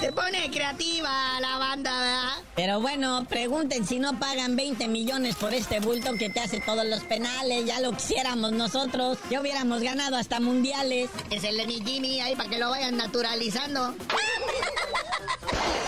Se 0.00 0.12
pone 0.12 0.50
creativa 0.50 1.40
la 1.40 1.58
banda, 1.58 1.90
¿verdad? 1.90 2.44
Pero 2.54 2.80
bueno, 2.80 3.26
pregunten 3.28 3.86
si 3.86 3.98
no 3.98 4.18
pagan 4.18 4.54
20 4.56 4.88
millones 4.88 5.36
por 5.36 5.54
este 5.54 5.80
bulto 5.80 6.12
que 6.14 6.28
te 6.28 6.40
hace 6.40 6.60
todos 6.60 6.84
los 6.84 7.00
penales. 7.04 7.64
Ya 7.64 7.80
lo 7.80 7.92
quisiéramos 7.92 8.52
nosotros. 8.52 9.18
Ya 9.30 9.40
hubiéramos 9.40 9.82
ganado 9.82 10.16
hasta 10.16 10.38
mundiales. 10.38 11.10
Es 11.30 11.44
el 11.44 11.56
de 11.56 11.66
mi 11.66 11.80
Jimmy 11.82 12.20
ahí 12.20 12.36
para 12.36 12.50
que 12.50 12.58
lo 12.58 12.70
vayan 12.70 12.96
naturalizando. 12.96 13.94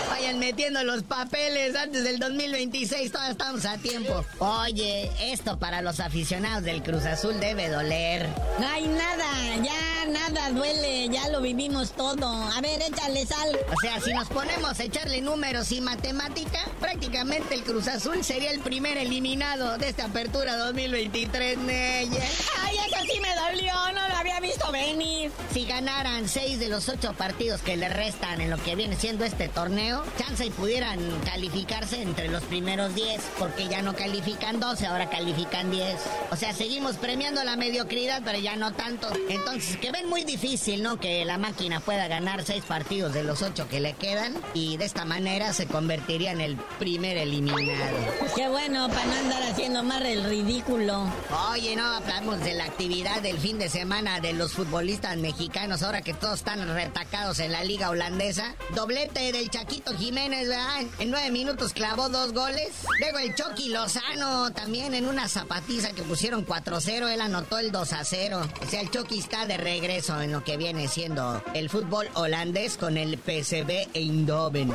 Vayan 0.09 0.39
metiendo 0.39 0.83
los 0.83 1.03
papeles 1.03 1.75
antes 1.75 2.03
del 2.03 2.19
2026, 2.19 3.11
todavía 3.11 3.31
estamos 3.31 3.65
a 3.65 3.77
tiempo. 3.77 4.25
Oye, 4.39 5.09
esto 5.21 5.59
para 5.59 5.81
los 5.81 5.99
aficionados 5.99 6.63
del 6.63 6.81
Cruz 6.83 7.05
Azul 7.05 7.39
debe 7.39 7.69
doler. 7.69 8.27
No 8.59 8.67
hay 8.67 8.87
nada, 8.87 9.55
ya 9.63 9.98
nada 10.05 10.49
duele, 10.51 11.09
ya 11.09 11.27
lo 11.29 11.41
vivimos 11.41 11.91
todo. 11.91 12.27
A 12.27 12.61
ver, 12.61 12.81
échale 12.81 13.25
sal. 13.25 13.57
O 13.71 13.79
sea, 13.81 13.99
si 13.99 14.13
nos 14.13 14.27
ponemos 14.27 14.79
a 14.79 14.83
echarle 14.83 15.21
números 15.21 15.71
y 15.71 15.81
matemática, 15.81 16.59
prácticamente 16.79 17.55
el 17.55 17.63
Cruz 17.63 17.87
Azul 17.87 18.23
sería 18.23 18.51
el 18.51 18.59
primer 18.59 18.97
eliminado 18.97 19.77
de 19.77 19.89
esta 19.89 20.05
apertura 20.05 20.57
2023, 20.57 21.57
Neye. 21.59 22.19
Ay, 22.61 22.77
eso 22.87 22.97
sí 23.11 23.19
me 23.19 23.29
dolió, 23.35 23.73
no 23.93 24.07
lo 24.07 24.15
había 24.15 24.39
visto 24.39 24.71
venir. 24.71 25.31
Si 25.53 25.65
ganaran 25.65 26.27
seis 26.27 26.59
de 26.59 26.69
los 26.69 26.89
ocho 26.89 27.13
partidos 27.13 27.61
que 27.61 27.77
le 27.77 27.89
restan 27.89 28.41
en 28.41 28.49
lo 28.49 28.57
que 28.57 28.75
viene 28.75 28.95
siendo 28.95 29.25
este 29.25 29.49
torneo, 29.49 30.03
chance 30.17 30.45
y 30.45 30.49
pudieran 30.49 30.99
calificarse 31.25 32.01
entre 32.01 32.27
los 32.29 32.43
primeros 32.43 32.95
10, 32.95 33.21
porque 33.37 33.67
ya 33.67 33.81
no 33.81 33.95
califican 33.95 34.59
12, 34.59 34.87
ahora 34.87 35.09
califican 35.09 35.71
10. 35.71 35.95
O 36.31 36.35
sea, 36.35 36.53
seguimos 36.53 36.97
premiando 36.97 37.43
la 37.43 37.55
mediocridad, 37.55 38.21
pero 38.23 38.39
ya 38.39 38.55
no 38.55 38.73
tanto. 38.73 39.09
Entonces, 39.29 39.77
que 39.89 39.93
ven 39.93 40.09
muy 40.09 40.23
difícil, 40.23 40.83
¿no? 40.83 40.99
Que 40.99 41.25
la 41.25 41.39
máquina 41.39 41.79
pueda 41.79 42.07
ganar 42.07 42.43
seis 42.45 42.63
partidos 42.63 43.11
de 43.11 43.23
los 43.23 43.41
ocho 43.41 43.67
que 43.67 43.79
le 43.79 43.93
quedan 43.93 44.35
y 44.53 44.77
de 44.77 44.85
esta 44.85 45.03
manera 45.03 45.51
se 45.51 45.65
convertiría 45.65 46.31
en 46.31 46.41
el 46.41 46.57
primer 46.77 47.17
eliminado. 47.17 47.97
Qué 48.35 48.47
bueno, 48.49 48.87
para 48.89 49.05
no 49.05 49.13
andar 49.13 49.43
haciendo 49.43 49.81
más 49.81 50.03
el 50.03 50.23
ridículo. 50.25 51.11
Oye, 51.51 51.75
no 51.75 51.83
hablamos 51.85 52.39
de 52.41 52.53
la 52.53 52.65
actividad 52.65 53.21
del 53.21 53.39
fin 53.39 53.57
de 53.57 53.67
semana 53.67 54.19
de 54.19 54.33
los 54.33 54.51
futbolistas 54.51 55.17
mexicanos, 55.17 55.81
ahora 55.81 56.01
que 56.01 56.13
todos 56.13 56.39
están 56.39 56.67
retacados 56.75 57.39
en 57.39 57.51
la 57.51 57.63
liga 57.63 57.89
holandesa. 57.89 58.55
Doblete 58.75 59.31
del 59.31 59.49
Chaquito 59.49 59.97
Jiménez, 59.97 60.47
¿verdad? 60.47 60.81
En 60.99 61.09
nueve 61.09 61.31
minutos 61.31 61.73
clavó 61.73 62.09
dos 62.09 62.33
goles. 62.33 62.69
Luego 62.99 63.17
el 63.17 63.33
Chucky 63.33 63.69
Lozano 63.69 64.51
también 64.51 64.93
en 64.93 65.07
una 65.07 65.27
zapatiza 65.27 65.93
que 65.93 66.03
pusieron 66.03 66.45
4-0, 66.45 67.11
él 67.11 67.21
anotó 67.21 67.57
el 67.57 67.71
2-0. 67.71 68.49
O 68.61 68.69
sea, 68.69 68.81
el 68.81 68.91
Chucky 68.91 69.17
está 69.17 69.47
de 69.47 69.57
regreso 69.57 69.78
en 69.83 70.31
lo 70.33 70.43
que 70.43 70.57
viene 70.57 70.89
siendo 70.89 71.41
el 71.53 71.69
fútbol 71.69 72.07
holandés 72.13 72.75
con 72.75 72.97
el 72.97 73.17
PSV 73.17 73.87
Eindhoven. 73.93 74.73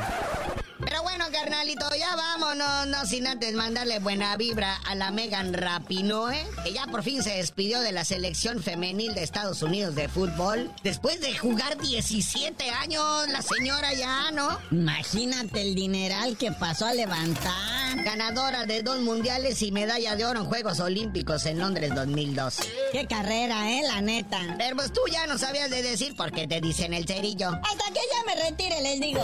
Pero 0.79 1.03
bueno, 1.03 1.25
carnalito, 1.31 1.85
ya 1.97 2.15
vámonos, 2.15 2.87
no 2.87 3.05
sin 3.05 3.27
antes 3.27 3.53
mandarle 3.53 3.99
buena 3.99 4.35
vibra 4.35 4.75
a 4.85 4.95
la 4.95 5.09
Megan 5.11 5.53
Rapinoe, 5.53 6.45
que 6.63 6.73
ya 6.73 6.85
por 6.87 7.03
fin 7.03 7.23
se 7.23 7.37
despidió 7.37 7.79
de 7.79 7.93
la 7.93 8.03
selección 8.03 8.61
femenil 8.61 9.13
de 9.13 9.23
Estados 9.23 9.61
Unidos 9.61 9.95
de 9.95 10.09
fútbol. 10.09 10.71
Después 10.83 11.21
de 11.21 11.37
jugar 11.37 11.77
17 11.77 12.69
años, 12.71 13.27
la 13.29 13.41
señora 13.41 13.93
ya, 13.93 14.31
¿no? 14.31 14.59
Imagínate 14.71 15.61
el 15.61 15.75
dineral 15.75 16.37
que 16.37 16.51
pasó 16.51 16.87
a 16.87 16.93
levantar. 16.93 18.03
Ganadora 18.03 18.65
de 18.65 18.83
dos 18.83 18.99
mundiales 18.99 19.61
y 19.61 19.71
medalla 19.71 20.15
de 20.15 20.25
oro 20.25 20.41
en 20.41 20.45
Juegos 20.45 20.79
Olímpicos 20.81 21.45
en 21.45 21.59
Londres 21.59 21.95
2002. 21.95 22.59
Qué 22.91 23.07
carrera, 23.07 23.71
¿eh? 23.71 23.81
La 23.83 24.01
neta. 24.01 24.55
Pero 24.57 24.75
pues 24.75 24.91
tú 24.91 25.01
ya 25.11 25.25
no 25.25 25.37
sabías 25.37 25.69
de 25.69 25.81
decir 25.81 26.15
por 26.15 26.31
qué 26.31 26.47
te 26.47 26.59
dicen 26.59 26.93
el 26.93 27.07
cerillo. 27.07 27.49
Hasta 27.49 27.85
que 27.93 28.01
ya 28.11 28.35
me 28.35 28.49
retire, 28.49 28.81
les 28.81 28.99
digo. 28.99 29.23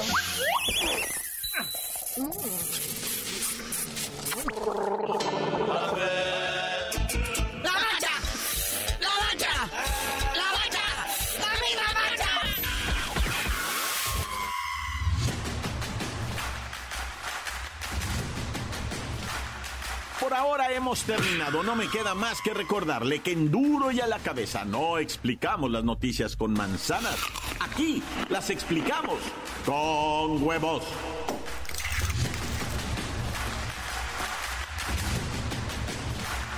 Por 20.20 20.36
ahora 20.36 20.72
hemos 20.72 21.04
terminado. 21.04 21.64
No 21.64 21.76
me 21.76 21.90
queda 21.90 22.14
más 22.14 22.42
que 22.42 22.54
recordarle 22.54 23.22
que 23.22 23.32
en 23.32 23.50
duro 23.50 23.92
y 23.92 24.00
a 24.00 24.08
la 24.08 24.20
cabeza 24.20 24.64
no 24.64 25.00
explicamos 25.00 25.72
las 25.72 25.84
noticias 25.84 26.36
con 26.36 26.54
manzanas. 26.54 27.18
Aquí 27.60 28.04
las 28.30 28.52
explicamos 28.52 29.18
con 29.66 30.44
huevos. 30.44 30.84